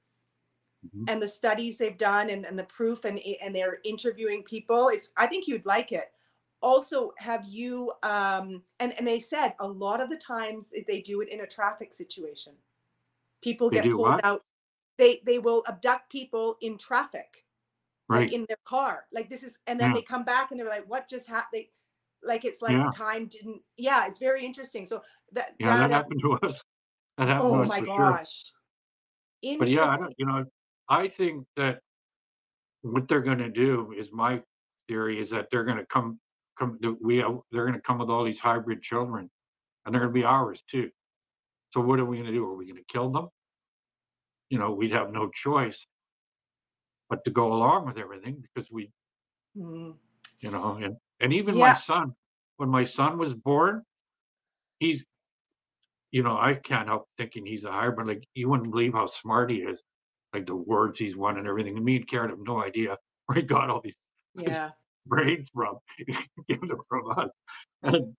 [0.86, 1.10] Mhm.
[1.10, 4.90] and the studies they've done and, and the proof and and they're interviewing people.
[4.90, 6.12] It's I think you'd like it.
[6.62, 11.22] Also, have you um and and they said a lot of the times they do
[11.22, 12.54] it in a traffic situation.
[13.42, 14.24] People They get pulled what?
[14.26, 14.44] out
[15.00, 17.46] they they will abduct people in traffic
[18.10, 18.22] right.
[18.22, 19.96] like in their car like this is and then Yeah.
[19.96, 21.70] they come back and they're like what just happened they
[22.26, 22.90] like it's like Yeah.
[22.96, 25.02] time didn't yeah it's very interesting so
[25.34, 26.54] that yeah, that that happened to us.
[27.18, 28.12] That happened oh my for sure.
[28.12, 28.44] gosh
[29.60, 30.46] But yeah, I don't, you know,
[30.90, 31.80] I think that
[32.82, 34.42] what they're going to do is my
[34.88, 36.20] theory is that they're going to come,
[36.58, 39.30] come, we, uh, they're going to come with all these hybrid children,
[39.86, 40.90] and they're going to be ours too.
[41.74, 42.46] So what are we going to do?
[42.46, 43.28] Are we going to kill them?
[44.50, 45.86] You know, we'd have no choice
[47.10, 48.92] but to go along with everything because we,
[49.58, 49.96] Mm.
[50.40, 51.74] you know, and and even Yeah.
[51.74, 52.14] my son,
[52.58, 53.84] when my son was born,
[54.80, 55.04] he's,
[56.12, 58.08] you know, I can't help thinking he's a hybrid.
[58.08, 59.82] Like you wouldn't believe how smart he is,
[60.34, 61.78] like the words he's won and everything.
[61.78, 63.98] And me and Karen have no idea where he got all these
[64.36, 64.72] yeah
[65.08, 65.78] brains from,
[66.48, 67.32] given them from us.
[67.82, 68.16] And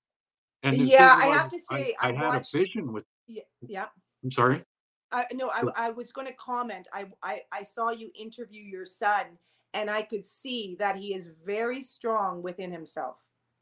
[0.62, 3.05] and Yeah, I have to say, I I, had watched- a vision with.
[3.28, 3.86] yeah yeah
[4.24, 4.64] I'm sorry.
[5.12, 6.88] I no, I, I was going to comment.
[6.92, 9.38] I, I I saw you interview your son,
[9.74, 13.16] and I could see that he is very strong within himself.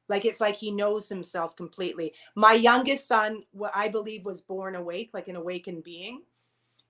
[0.09, 2.13] Like it's like he knows himself completely.
[2.37, 6.23] My youngest son, what I believe, was born awake, like an awakened being,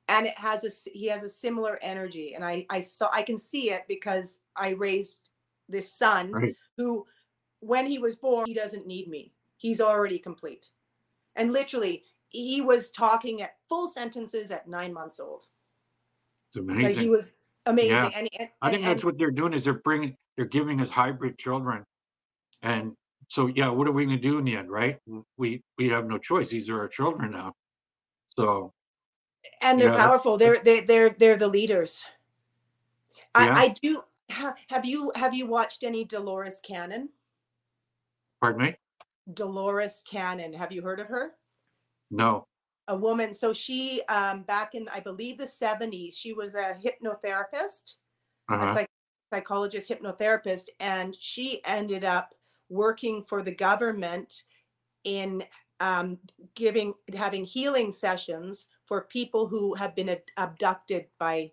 [0.08, 2.34] and it has a he has a similar energy.
[2.34, 5.30] And I I saw I can see it because I raised
[5.68, 6.56] this son Right.
[6.76, 7.06] who,
[7.60, 9.32] when he was born, he doesn't need me.
[9.56, 10.70] He's already complete,
[11.36, 15.46] and literally he was talking at full sentences at nine months old.
[16.48, 16.82] It's amazing.
[16.82, 17.36] Like he was
[17.66, 17.90] amazing.
[17.90, 18.10] Yeah.
[18.14, 20.90] And, and, I think and- that's what they're doing is they're bringing, they're giving us
[20.90, 21.84] hybrid children.
[22.62, 22.92] And
[23.28, 24.98] so, yeah, what are we going to do in the end, right?
[25.36, 26.48] We, we have no choice.
[26.48, 27.54] These are our children now.
[28.36, 28.72] So,
[29.60, 30.36] and they're Yeah, powerful.
[30.36, 32.04] They're they they're they're the leaders.
[33.36, 33.52] Yeah.
[33.56, 34.02] I, I do.
[34.30, 37.08] Ha, have you have you watched any Dolores Cannon?
[38.40, 38.76] pardon me?
[39.34, 40.52] Dolores Cannon.
[40.52, 41.32] Have you heard of her?
[42.10, 42.46] No.
[42.89, 43.33] A woman.
[43.33, 47.95] So she um back in I believe the 70s, she was a hypnotherapist,
[48.49, 48.74] a Uh-huh.
[48.74, 48.91] psych-
[49.33, 52.35] psychologist hypnotherapist, and she ended up
[52.68, 54.45] working for the government
[55.05, 55.45] in
[55.80, 56.18] um,
[56.55, 61.51] giving having healing sessions for people who have been ad- abducted by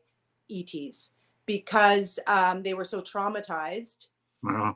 [0.50, 1.14] ETs
[1.46, 4.08] because um, they were so traumatized.
[4.48, 4.74] Uh-huh.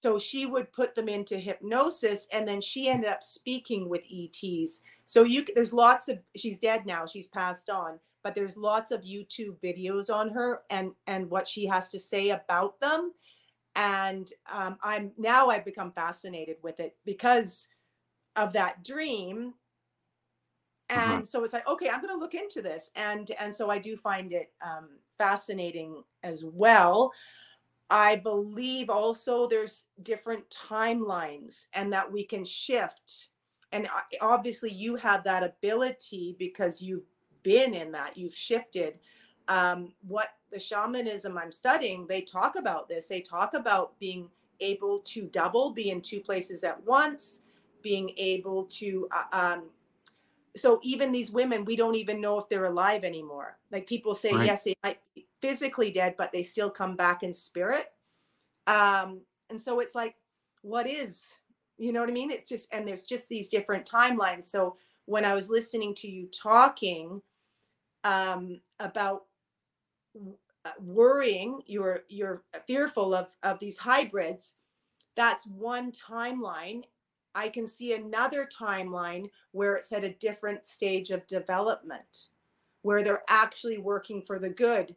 [0.00, 4.82] So she would put them into hypnosis, and then she ended up speaking with ETs.
[5.06, 9.02] So you there's lots of she's dead now, she's passed on, but there's lots of
[9.02, 13.12] YouTube videos on her and and what she has to say about them.
[13.74, 17.68] And um, I'm now I've become fascinated with it because
[18.36, 19.54] of that dream.
[20.88, 21.26] And Mhm.
[21.26, 23.96] so it's like, okay, I'm going to look into this, and and so I do
[23.96, 27.12] find it um, fascinating as well.
[27.90, 33.28] I believe also there's different timelines and that we can shift.
[33.72, 33.88] And
[34.20, 37.06] obviously, you have that ability because you've
[37.42, 38.98] been in that, you've shifted.
[39.48, 43.06] Um, what the shamanism I'm studying, they talk about this.
[43.06, 44.28] They talk about being
[44.60, 47.42] able to double, be in two places at once,
[47.82, 49.08] being able to.
[49.12, 49.70] Uh, um,
[50.56, 53.58] so even these women, we don't even know if they're alive anymore.
[53.70, 54.46] Like people say, Right.
[54.46, 57.86] yes, they might be physically dead, but they still come back in spirit.
[58.66, 59.20] Um,
[59.50, 60.16] and so it's like,
[60.62, 61.34] what is,
[61.78, 62.30] you know what I mean?
[62.30, 64.44] It's just, and there's just these different timelines.
[64.44, 67.22] So when I was listening to you talking
[68.04, 69.24] um, about
[70.64, 74.54] uh, worrying, you're you're fearful of of these hybrids.
[75.16, 76.84] That's one timeline.
[77.34, 82.28] I can see another timeline where it's at a different stage of development,
[82.82, 84.96] where they're actually working for the good.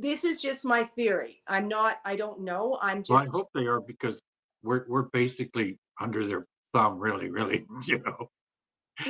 [0.00, 1.42] This is just my theory.
[1.48, 1.98] I'm not.
[2.04, 2.78] I don't know.
[2.82, 4.20] I'm Well, I hope they are because
[4.62, 8.30] we're, we're basically under their thumb, really, really, you know.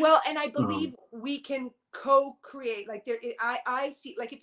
[0.01, 2.89] Well, and I Um, believe we can co-create.
[2.89, 4.15] Like there, I I see.
[4.19, 4.41] Like if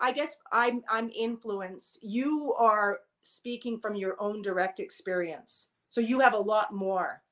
[0.00, 1.98] I guess I'm I'm influenced.
[2.02, 7.22] You are speaking from your own direct experience, so you have a lot more.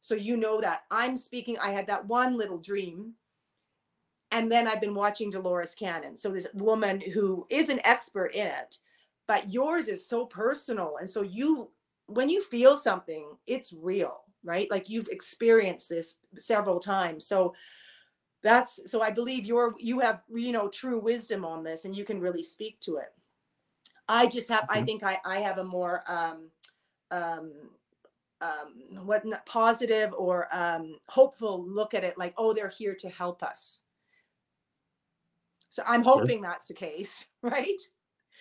[0.00, 1.58] So you know that I'm speaking.
[1.58, 3.14] I had that one little dream,
[4.32, 6.16] and then I've been watching Dolores Cannon.
[6.16, 8.78] So this woman who is an expert in it,
[9.28, 11.70] but yours is so personal, and so you
[12.06, 14.70] when you feel something, it's real, right?
[14.70, 17.26] Like you've experienced this several times.
[17.26, 17.54] So
[18.42, 22.04] that's so I believe you're you have you know true wisdom on this and you
[22.04, 23.14] can really speak to it.
[24.08, 26.50] I just have I think I I have a more um
[27.10, 27.52] um
[28.40, 33.42] um what positive or um hopeful look at it like oh they're here to help
[33.42, 33.81] us.
[35.72, 37.80] So I'm hoping that's the case, right?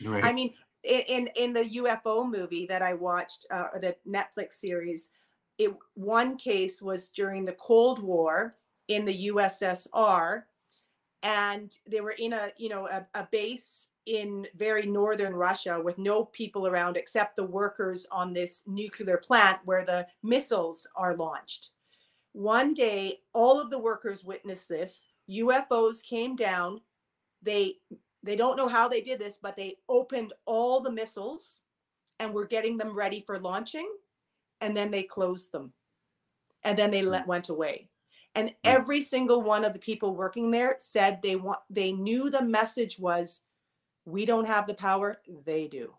[0.04, 0.24] Right.
[0.24, 0.54] I mean,
[0.84, 5.12] in in, the UFO movie that I watched, uh, or the Netflix series,
[5.60, 8.54] it one case was during the Cold War
[8.88, 10.44] in the USSR,
[11.22, 16.00] and they were in a you know a, a base in very northern Russia with
[16.00, 21.72] no people around except the workers on this nuclear plant where the missiles are launched.
[22.32, 25.06] One day, all of the workers witnessed this.
[25.30, 26.82] UFOs came down.
[27.42, 27.76] They
[28.24, 31.64] they don't know how they did this, but they opened all the missiles
[32.20, 33.89] and were getting them ready for launching,
[34.60, 35.74] and then they closed them,
[36.64, 37.30] and then they let, hmm.
[37.30, 37.89] went away.
[38.36, 38.56] And hmm.
[38.64, 43.00] every single one of the people working there said they want they knew the message
[43.00, 43.42] was
[44.06, 45.94] we don't have the power, they do.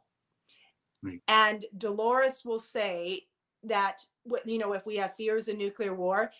[1.02, 1.20] Right.
[1.26, 3.26] And Dolores will say
[3.64, 6.30] that what you know, if we have fears of nuclear war,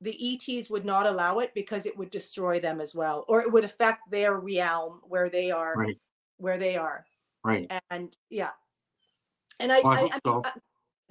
[0.00, 3.50] the ETs would not allow it because it would destroy them as well, or it
[3.52, 5.98] would affect their realm where they are, Right.
[6.38, 7.06] where they are.
[7.44, 7.70] Right.
[7.90, 8.52] And yeah,
[9.60, 10.42] and I, Well, I I, I, so.
[10.44, 10.60] I'm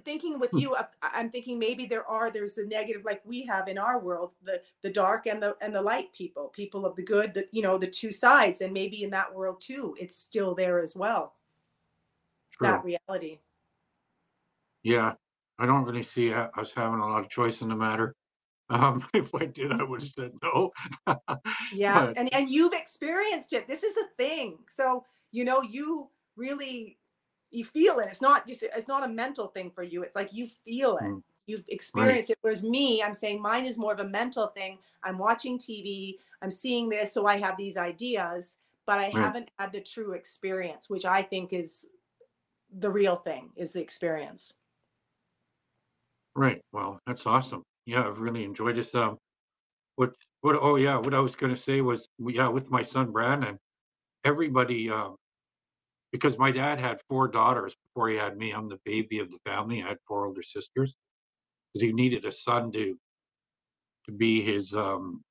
[0.04, 0.60] thinking with Hmm.
[0.60, 4.34] you, I'm thinking maybe there are there's a negative like we have in our world,
[4.44, 7.62] the the dark and the and the light people, people of the good, the you
[7.64, 11.36] know the two sides, and maybe in that world too, it's still there as well.
[12.52, 12.68] True.
[12.68, 13.40] That reality.
[14.84, 15.14] Yeah.
[15.58, 18.14] I don't really see uh, us having a lot of choice in the matter.
[18.70, 20.72] Um, if I did, I would have said no.
[21.74, 23.68] Yeah, But- and and you've experienced it.
[23.68, 24.60] This is a thing.
[24.70, 26.98] So you know you really
[27.52, 28.08] you feel it.
[28.10, 30.04] It's not just it's not a mental thing for you.
[30.04, 31.04] It's like you feel it.
[31.10, 31.22] Mm.
[31.48, 32.40] You've experienced it.
[32.42, 34.80] Whereas me, I'm saying mine is more of a mental thing.
[35.04, 36.16] I'm watching TV.
[36.42, 38.58] I'm seeing this, so I have these ideas,
[38.88, 39.14] but I Right.
[39.16, 41.86] haven't had the true experience, which I think is
[42.80, 43.52] the real thing.
[43.56, 44.54] Is the experience.
[46.36, 46.62] Right.
[46.74, 47.64] Well, that's awesome.
[47.86, 48.94] Yeah, I've really enjoyed this.
[48.96, 49.18] Um,
[49.96, 50.12] what,
[50.42, 53.60] what, oh yeah, what I was gonna say was, yeah, with my son Brandon,
[54.26, 55.18] everybody, um,
[56.12, 58.52] because my dad had four daughters before he had me.
[58.52, 59.84] I'm the baby of the family.
[59.84, 60.96] I had four older sisters.
[61.74, 62.98] Because he needed a son to,
[64.06, 65.24] to be his, um,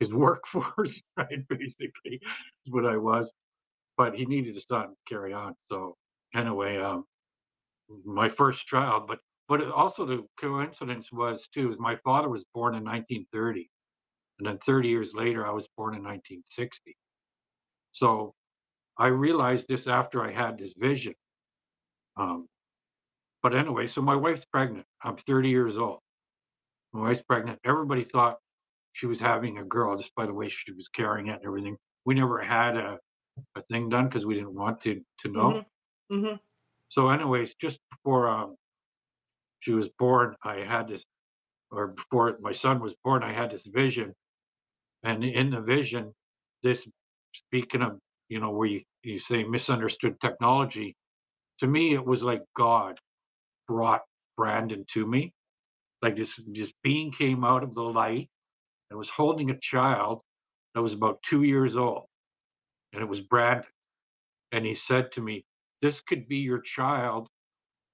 [0.00, 1.48] his workforce, right?
[1.48, 2.20] Basically,
[2.66, 3.32] is what I was.
[3.96, 5.54] But he needed a son to carry on.
[5.70, 5.96] So
[6.34, 7.04] anyway, um,
[8.04, 9.18] my first child, but
[9.52, 13.70] but also the coincidence was too is my father was born in 1930
[14.38, 16.96] and then 30 years later i was born in 1960
[17.92, 18.34] so
[18.98, 21.14] i realized this after i had this vision.
[22.16, 22.48] Um,
[23.42, 24.86] but anyway so my wife's pregnant.
[25.04, 26.00] I'm 30 years old.
[26.94, 27.60] My wife's pregnant.
[27.64, 28.38] Everybody thought
[28.94, 31.76] she was having a girl just by the way she was carrying it and everything.
[32.06, 32.98] We never had a,
[33.56, 35.50] a thing done because we didn't want to to know.
[35.50, 35.66] Mhm.
[36.16, 36.40] Mhm.
[36.94, 38.56] so anyways just before um
[39.62, 41.04] she was born i had this
[41.72, 44.14] or before my son was born i had this vision.
[45.04, 46.14] And in the vision
[46.64, 46.86] this
[47.34, 47.98] speaking of
[48.28, 50.96] you know where you, you say misunderstood technology
[51.60, 52.98] to me it was like god
[53.68, 54.02] brought
[54.36, 55.32] brandon to me.
[56.02, 58.28] Like this this being came out of the light
[58.90, 60.22] and was holding a child
[60.74, 62.06] that was about two years old
[62.92, 63.70] and it was brandon.
[64.52, 65.44] And he said to me
[65.82, 67.28] this could be your child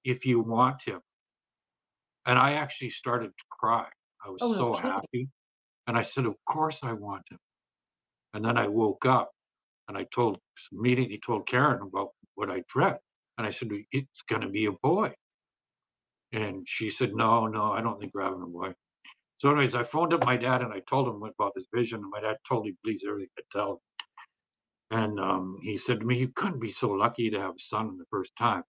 [0.05, 1.01] if you want him
[2.29, 3.87] and I actually started to cry.
[4.25, 4.91] I was Oh, so kidding.
[4.91, 5.29] happy.
[5.87, 7.39] And I said, Of course I want him.
[8.35, 9.31] And then I woke up
[9.87, 10.37] and I told
[10.71, 12.99] immediately told Karen about what I dreamt.
[13.37, 15.11] And I said, It's gonna be a boy.
[16.33, 18.73] And she said, No, no, I don't think we're having a boy.
[19.39, 22.01] So, anyways, I phoned up my dad and I told him about this vision.
[22.01, 23.77] And my dad totally believes everything I tell him.
[24.91, 27.97] And um, he said to me, You couldn't be so lucky to have a son
[27.97, 28.63] the first time.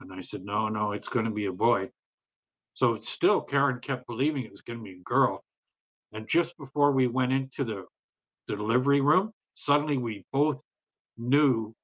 [0.00, 1.90] And I said, No, no, it's gonna be a boy.
[2.76, 5.42] So still, Karen kept believing it was going to be a girl.
[6.12, 7.86] And just before we went into the,
[8.48, 10.62] the delivery room, suddenly we both
[11.16, 11.74] knew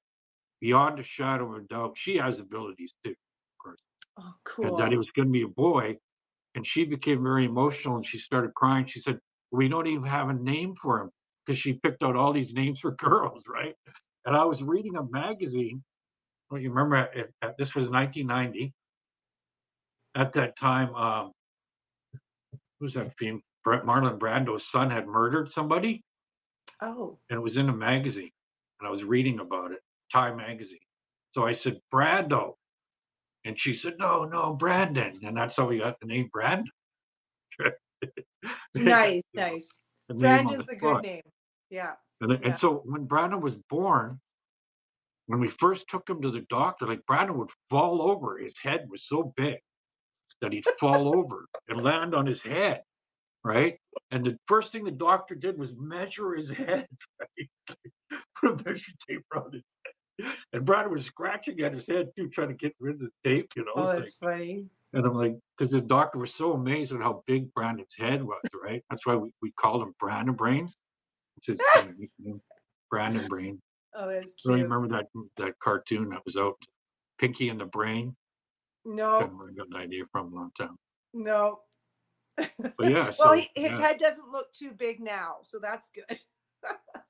[0.61, 3.81] beyond a shadow of a doubt she has abilities too, of course,
[4.19, 4.35] Oh,
[4.69, 5.97] and that it was going to be a boy.
[6.55, 8.87] And she became very emotional and she started crying.
[8.87, 9.19] She said,
[9.51, 11.11] We don't even have a name for him
[11.47, 13.75] because she picked out all these names for girls, right?
[14.27, 15.83] And I was reading a magazine.
[16.51, 17.09] Well, you remember
[17.59, 18.75] this was 1990
[20.15, 21.33] at that time, um,
[22.81, 23.43] who's that film?
[23.65, 26.03] Brett Marlon Brando's son had murdered somebody,
[26.81, 28.31] Oh, and it was in a magazine,
[28.81, 29.79] and I was reading about it,
[30.13, 30.79] Time magazine.
[31.33, 32.55] So I said Brando,
[33.45, 36.67] and she said, "No, no, Brandon," and that's how we got the name Brandon.
[38.75, 39.79] nice, nice.
[40.09, 41.23] The name on Brandon's a good name.
[41.71, 41.93] Yeah.
[42.21, 42.39] And, Yeah.
[42.43, 44.21] and so when Brandon was born,
[45.27, 48.39] when we first took him to the doctor, like Brandon would fall over.
[48.39, 49.59] His head was so big
[50.43, 52.83] that he'd fall over and land on his head,
[53.45, 53.79] right?
[54.11, 56.87] And the first thing the doctor did was measure his head,
[57.21, 57.79] right?
[58.41, 59.63] Put a measure tape around his
[60.19, 60.33] head.
[60.53, 63.51] And Brandon was scratching at his head too, trying to get rid of the tape,
[63.57, 63.71] you know.
[63.77, 64.67] Oh, like- that's funny.
[64.93, 68.41] and I'm like, because the doctor was so amazed at how big Brandon's head was,
[68.63, 68.83] right?
[68.91, 70.77] That's why we, we called him Brandon Brains.
[71.39, 71.61] It's his
[72.91, 73.61] Brandon Brain.
[73.95, 74.71] Oh, that's Really cute.
[74.71, 75.07] remember that
[75.39, 76.57] that cartoon that was out,
[77.19, 78.15] Pinky and the Brain?
[78.85, 80.77] No, Couldn't idea from long time.
[81.15, 81.61] no.
[82.79, 83.79] But yeah, well, so, he, his yeah.
[83.81, 86.19] head doesn't look too big now, so that's good.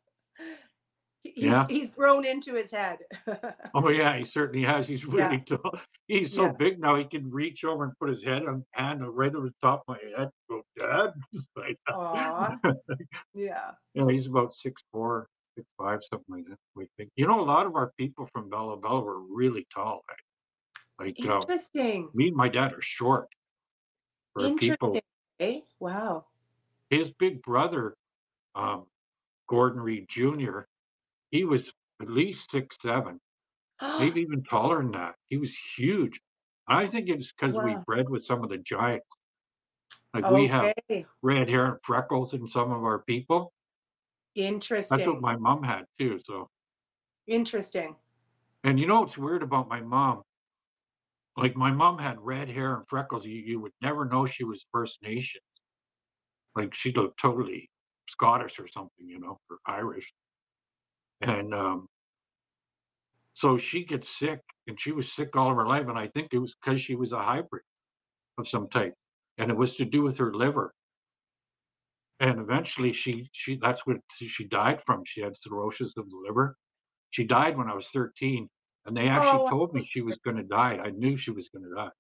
[1.25, 1.67] He's, Yeah.
[1.69, 2.99] he's grown into his head.
[3.75, 4.89] Oh yeah, he certainly has.
[4.89, 5.27] He's Yeah.
[5.29, 5.79] really tall.
[6.09, 6.53] He's so Yeah.
[6.59, 9.55] big now he can reach over and put his head on hand right over the
[9.63, 10.31] top of my head.
[10.51, 11.13] Go, Dad.
[11.55, 11.79] Like,
[13.35, 13.71] yeah.
[13.95, 16.59] you know, he's about six four, six five, something like that.
[16.75, 17.11] We think.
[17.15, 20.03] You know, a lot of our people from Bella Bella were really tall.
[20.09, 20.19] Like,
[20.99, 22.09] like uh, Interesting.
[22.15, 23.29] me and my dad are short.
[24.35, 25.03] For people, Interesting.
[25.41, 25.61] Eh?
[25.81, 26.27] Wow.
[26.91, 27.97] his big brother,
[28.55, 28.87] um,
[29.49, 30.61] Gordon Reid Jr.,
[31.31, 31.61] he was
[32.01, 33.21] at least six seven,
[33.99, 35.15] maybe even taller than that.
[35.29, 36.21] He was huge.
[36.69, 37.85] I think it's because we Wow.
[37.87, 39.07] bred with some of the giants.
[40.15, 41.07] Like we have okay.
[41.23, 43.53] red hair and freckles in some of our people.
[44.35, 44.97] Interesting.
[44.97, 45.13] That's Interesting.
[45.15, 46.21] what my mom had too.
[46.25, 46.49] So,
[47.27, 47.97] Interesting.
[48.65, 50.23] and you know what's weird about my mom?
[51.37, 53.25] Like my mom had red hair and freckles.
[53.25, 55.43] You, you would never know she was First Nations.
[56.55, 57.71] Like she looked totally
[58.09, 60.13] Scottish or something, you know, or Irish.
[61.23, 61.89] And um,
[63.35, 65.89] so she gets sick, and she was sick all of her life.
[65.89, 67.63] And I think it was because she was a hybrid
[68.39, 68.95] of some type,
[69.39, 70.73] and it was to do with her liver.
[72.21, 75.03] And eventually, she she that's what she died from.
[75.07, 76.57] She had cirrhosis of the liver.
[77.11, 78.49] She died when I was 13,
[78.87, 80.79] and they actually Oh, told me she was going to die.
[80.83, 81.91] I knew she was going to die.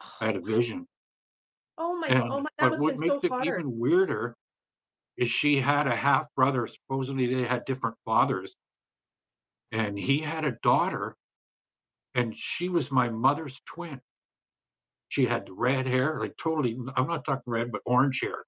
[0.00, 0.86] Oh I had a vision.
[1.78, 2.30] Oh my oh And god.
[2.30, 3.46] Oh my that but what makes so it hard.
[3.46, 4.36] even weirder
[5.16, 6.66] is she had a half brother.
[6.68, 8.54] Supposedly they had different fathers,
[9.72, 11.16] and he had a daughter,
[12.14, 14.00] and she was my mother's twin.
[15.10, 16.76] She had red hair, like totally.
[16.96, 18.44] I'm not talking red, but orange hair,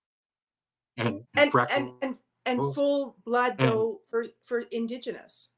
[0.97, 2.17] and, and, And and and,
[2.47, 2.73] and Oh.
[2.73, 5.53] full blood And- though for for indigenous.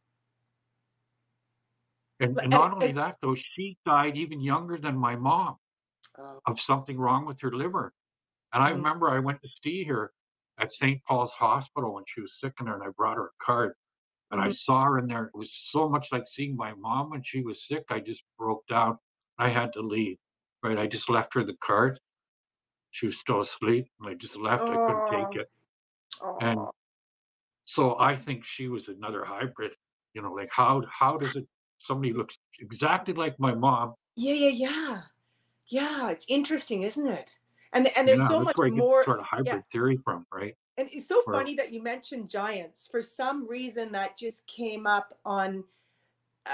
[2.20, 5.56] And, and and not only that, though, she died even younger than my mom
[6.18, 6.40] Oh.
[6.46, 7.92] of something wrong with her liver.
[8.52, 8.76] And I Mm.
[8.76, 10.12] remember I went to see her
[10.58, 11.02] at St.
[11.04, 13.74] Paul's Hospital when she was sick in there, and I brought her a card.
[14.32, 14.52] And I Mhm.
[14.52, 15.26] saw her in there.
[15.26, 17.84] It was so much like seeing my mom when she was sick.
[17.90, 18.98] I just broke down.
[19.38, 20.18] I had to leave.
[20.62, 20.78] Right.
[20.78, 22.00] I just left her the card.
[22.92, 23.88] She was still asleep.
[24.00, 24.70] And I just left.
[24.70, 25.36] I couldn't take Oh.
[25.36, 25.48] it.
[26.40, 26.60] And
[27.64, 29.72] so I think she was another hybrid.
[30.14, 31.48] You know, like how how does it
[31.86, 35.00] somebody looks exactly like my mom Yeah, yeah, yeah.
[35.70, 37.36] Yeah, it's interesting, isn't it?
[37.74, 39.98] And and there's Yeah, so much where I get more sort of hybrid yeah, theory
[40.02, 40.56] from, right?
[40.78, 42.88] and it's so Or- funny that you mentioned giants.
[42.90, 45.64] For some reason that just came up on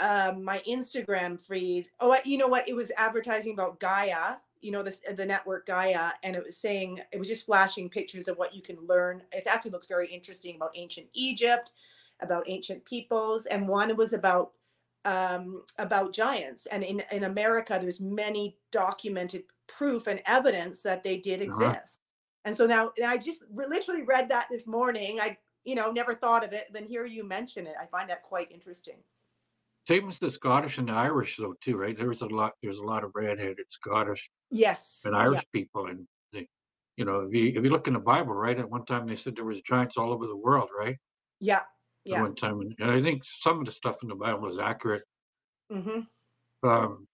[0.03, 1.89] um, my Instagram feed.
[2.01, 2.69] Oh, you know what?
[2.69, 7.01] It was advertising about Gaia, you know, this the network Gaia, and it was saying
[7.13, 9.23] it was just flashing pictures of what you can learn.
[9.31, 11.73] It actually looks very interesting about ancient Egypt,
[12.21, 14.53] about ancient peoples, and one was about
[15.05, 16.67] um, about giants.
[16.67, 21.65] And in in America, there's many documented proof and evidence that they did Uh-huh.
[21.71, 22.01] exist.
[22.45, 25.19] And so now and I just literally read that this morning.
[25.21, 26.67] I you know never thought of it.
[26.73, 27.75] Then here you mention it.
[27.81, 28.99] I find that quite interesting.
[29.89, 31.95] Same as the Scottish and the Irish, though, too, right?
[31.97, 32.53] There's a lot.
[32.63, 35.03] There's a lot of redheaded Scottish Yes.
[35.05, 35.21] and yeah.
[35.25, 36.49] Irish people, and they,
[36.97, 38.59] you know, if you if you look in the Bible, right?
[38.59, 40.97] At one time they said there was giants all over the world, right?
[41.39, 41.63] Yeah.
[42.05, 42.23] Yeah.
[42.23, 45.05] one time, and, and I think some of the stuff in the Bible is accurate.
[45.71, 46.01] hmm
[46.63, 47.07] Um,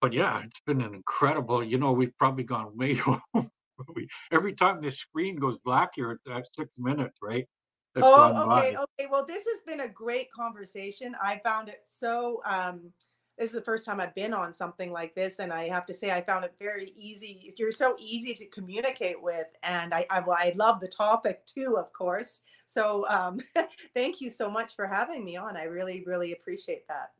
[0.00, 1.64] but yeah, it's been an incredible.
[1.64, 3.48] You know, we've probably gone way over.
[3.94, 7.46] we, every time this screen goes black here, it's at six minutes, right?
[7.94, 8.60] That's Oh, by.
[8.60, 8.76] okay.
[8.76, 9.08] Okay.
[9.10, 11.14] Well, this has been a great conversation.
[11.22, 12.42] I found it so.
[12.44, 12.92] Um,
[13.38, 15.94] this is the first time I've been on something like this, and I have to
[15.94, 17.52] say I found it very easy.
[17.58, 21.76] You're so easy to communicate with, and I I, well, I love the topic too,
[21.78, 22.40] of course.
[22.66, 23.40] So um,
[23.94, 25.56] thank you so much for having me on.
[25.56, 27.10] I really really appreciate that.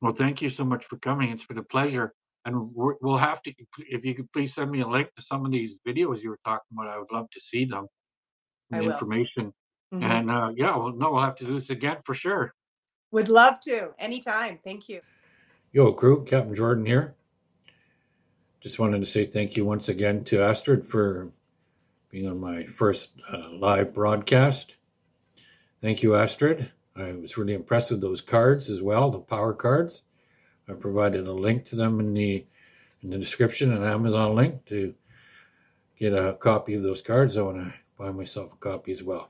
[0.00, 1.30] Well, thank you so much for coming.
[1.30, 2.12] It's been a pleasure.
[2.44, 5.44] And we're, we'll have to, if you could please send me a link to some
[5.44, 6.86] of these videos you were talking about.
[6.86, 7.88] I would love to see them,
[8.70, 9.52] the information.
[9.92, 10.02] Mhm.
[10.02, 12.54] And uh, yeah, well, no, we'll have to do this again for sure.
[13.12, 14.58] Would love to anytime.
[14.62, 15.00] Thank you.
[15.76, 17.14] Yo, crew, Captain Jordan here.
[18.60, 21.28] Just wanted to say thank you once again to Astrid for
[22.08, 24.76] being on my first uh, live broadcast.
[25.82, 26.72] Thank you, Astrid.
[26.96, 30.00] I was really impressed with those cards as well, the power cards.
[30.66, 32.46] I provided a link to them in the
[33.02, 34.94] in the description, an Amazon link to
[35.98, 37.36] get a copy of those cards.
[37.36, 39.28] I want to buy myself a copy as well.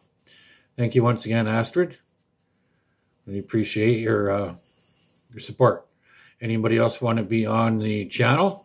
[0.77, 1.97] Thank you once again, Astrid.
[3.27, 4.55] Really appreciate your uh,
[5.33, 5.86] your support.
[6.41, 8.65] Anybody else want to be on the channel?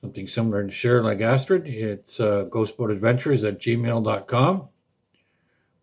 [0.00, 1.66] Something similar to share like Astrid?
[1.66, 4.68] It's uh, ghostboatadventures at gmail.com.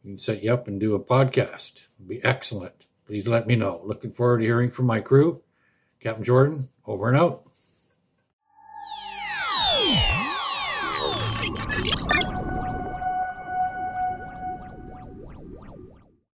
[0.03, 1.83] we can set you up and do a podcast.
[1.95, 2.73] It'd be excellent.
[3.05, 3.81] Please let me know.
[3.83, 5.41] Looking forward to hearing from my crew.
[5.99, 7.41] Captain Jordan, over and out.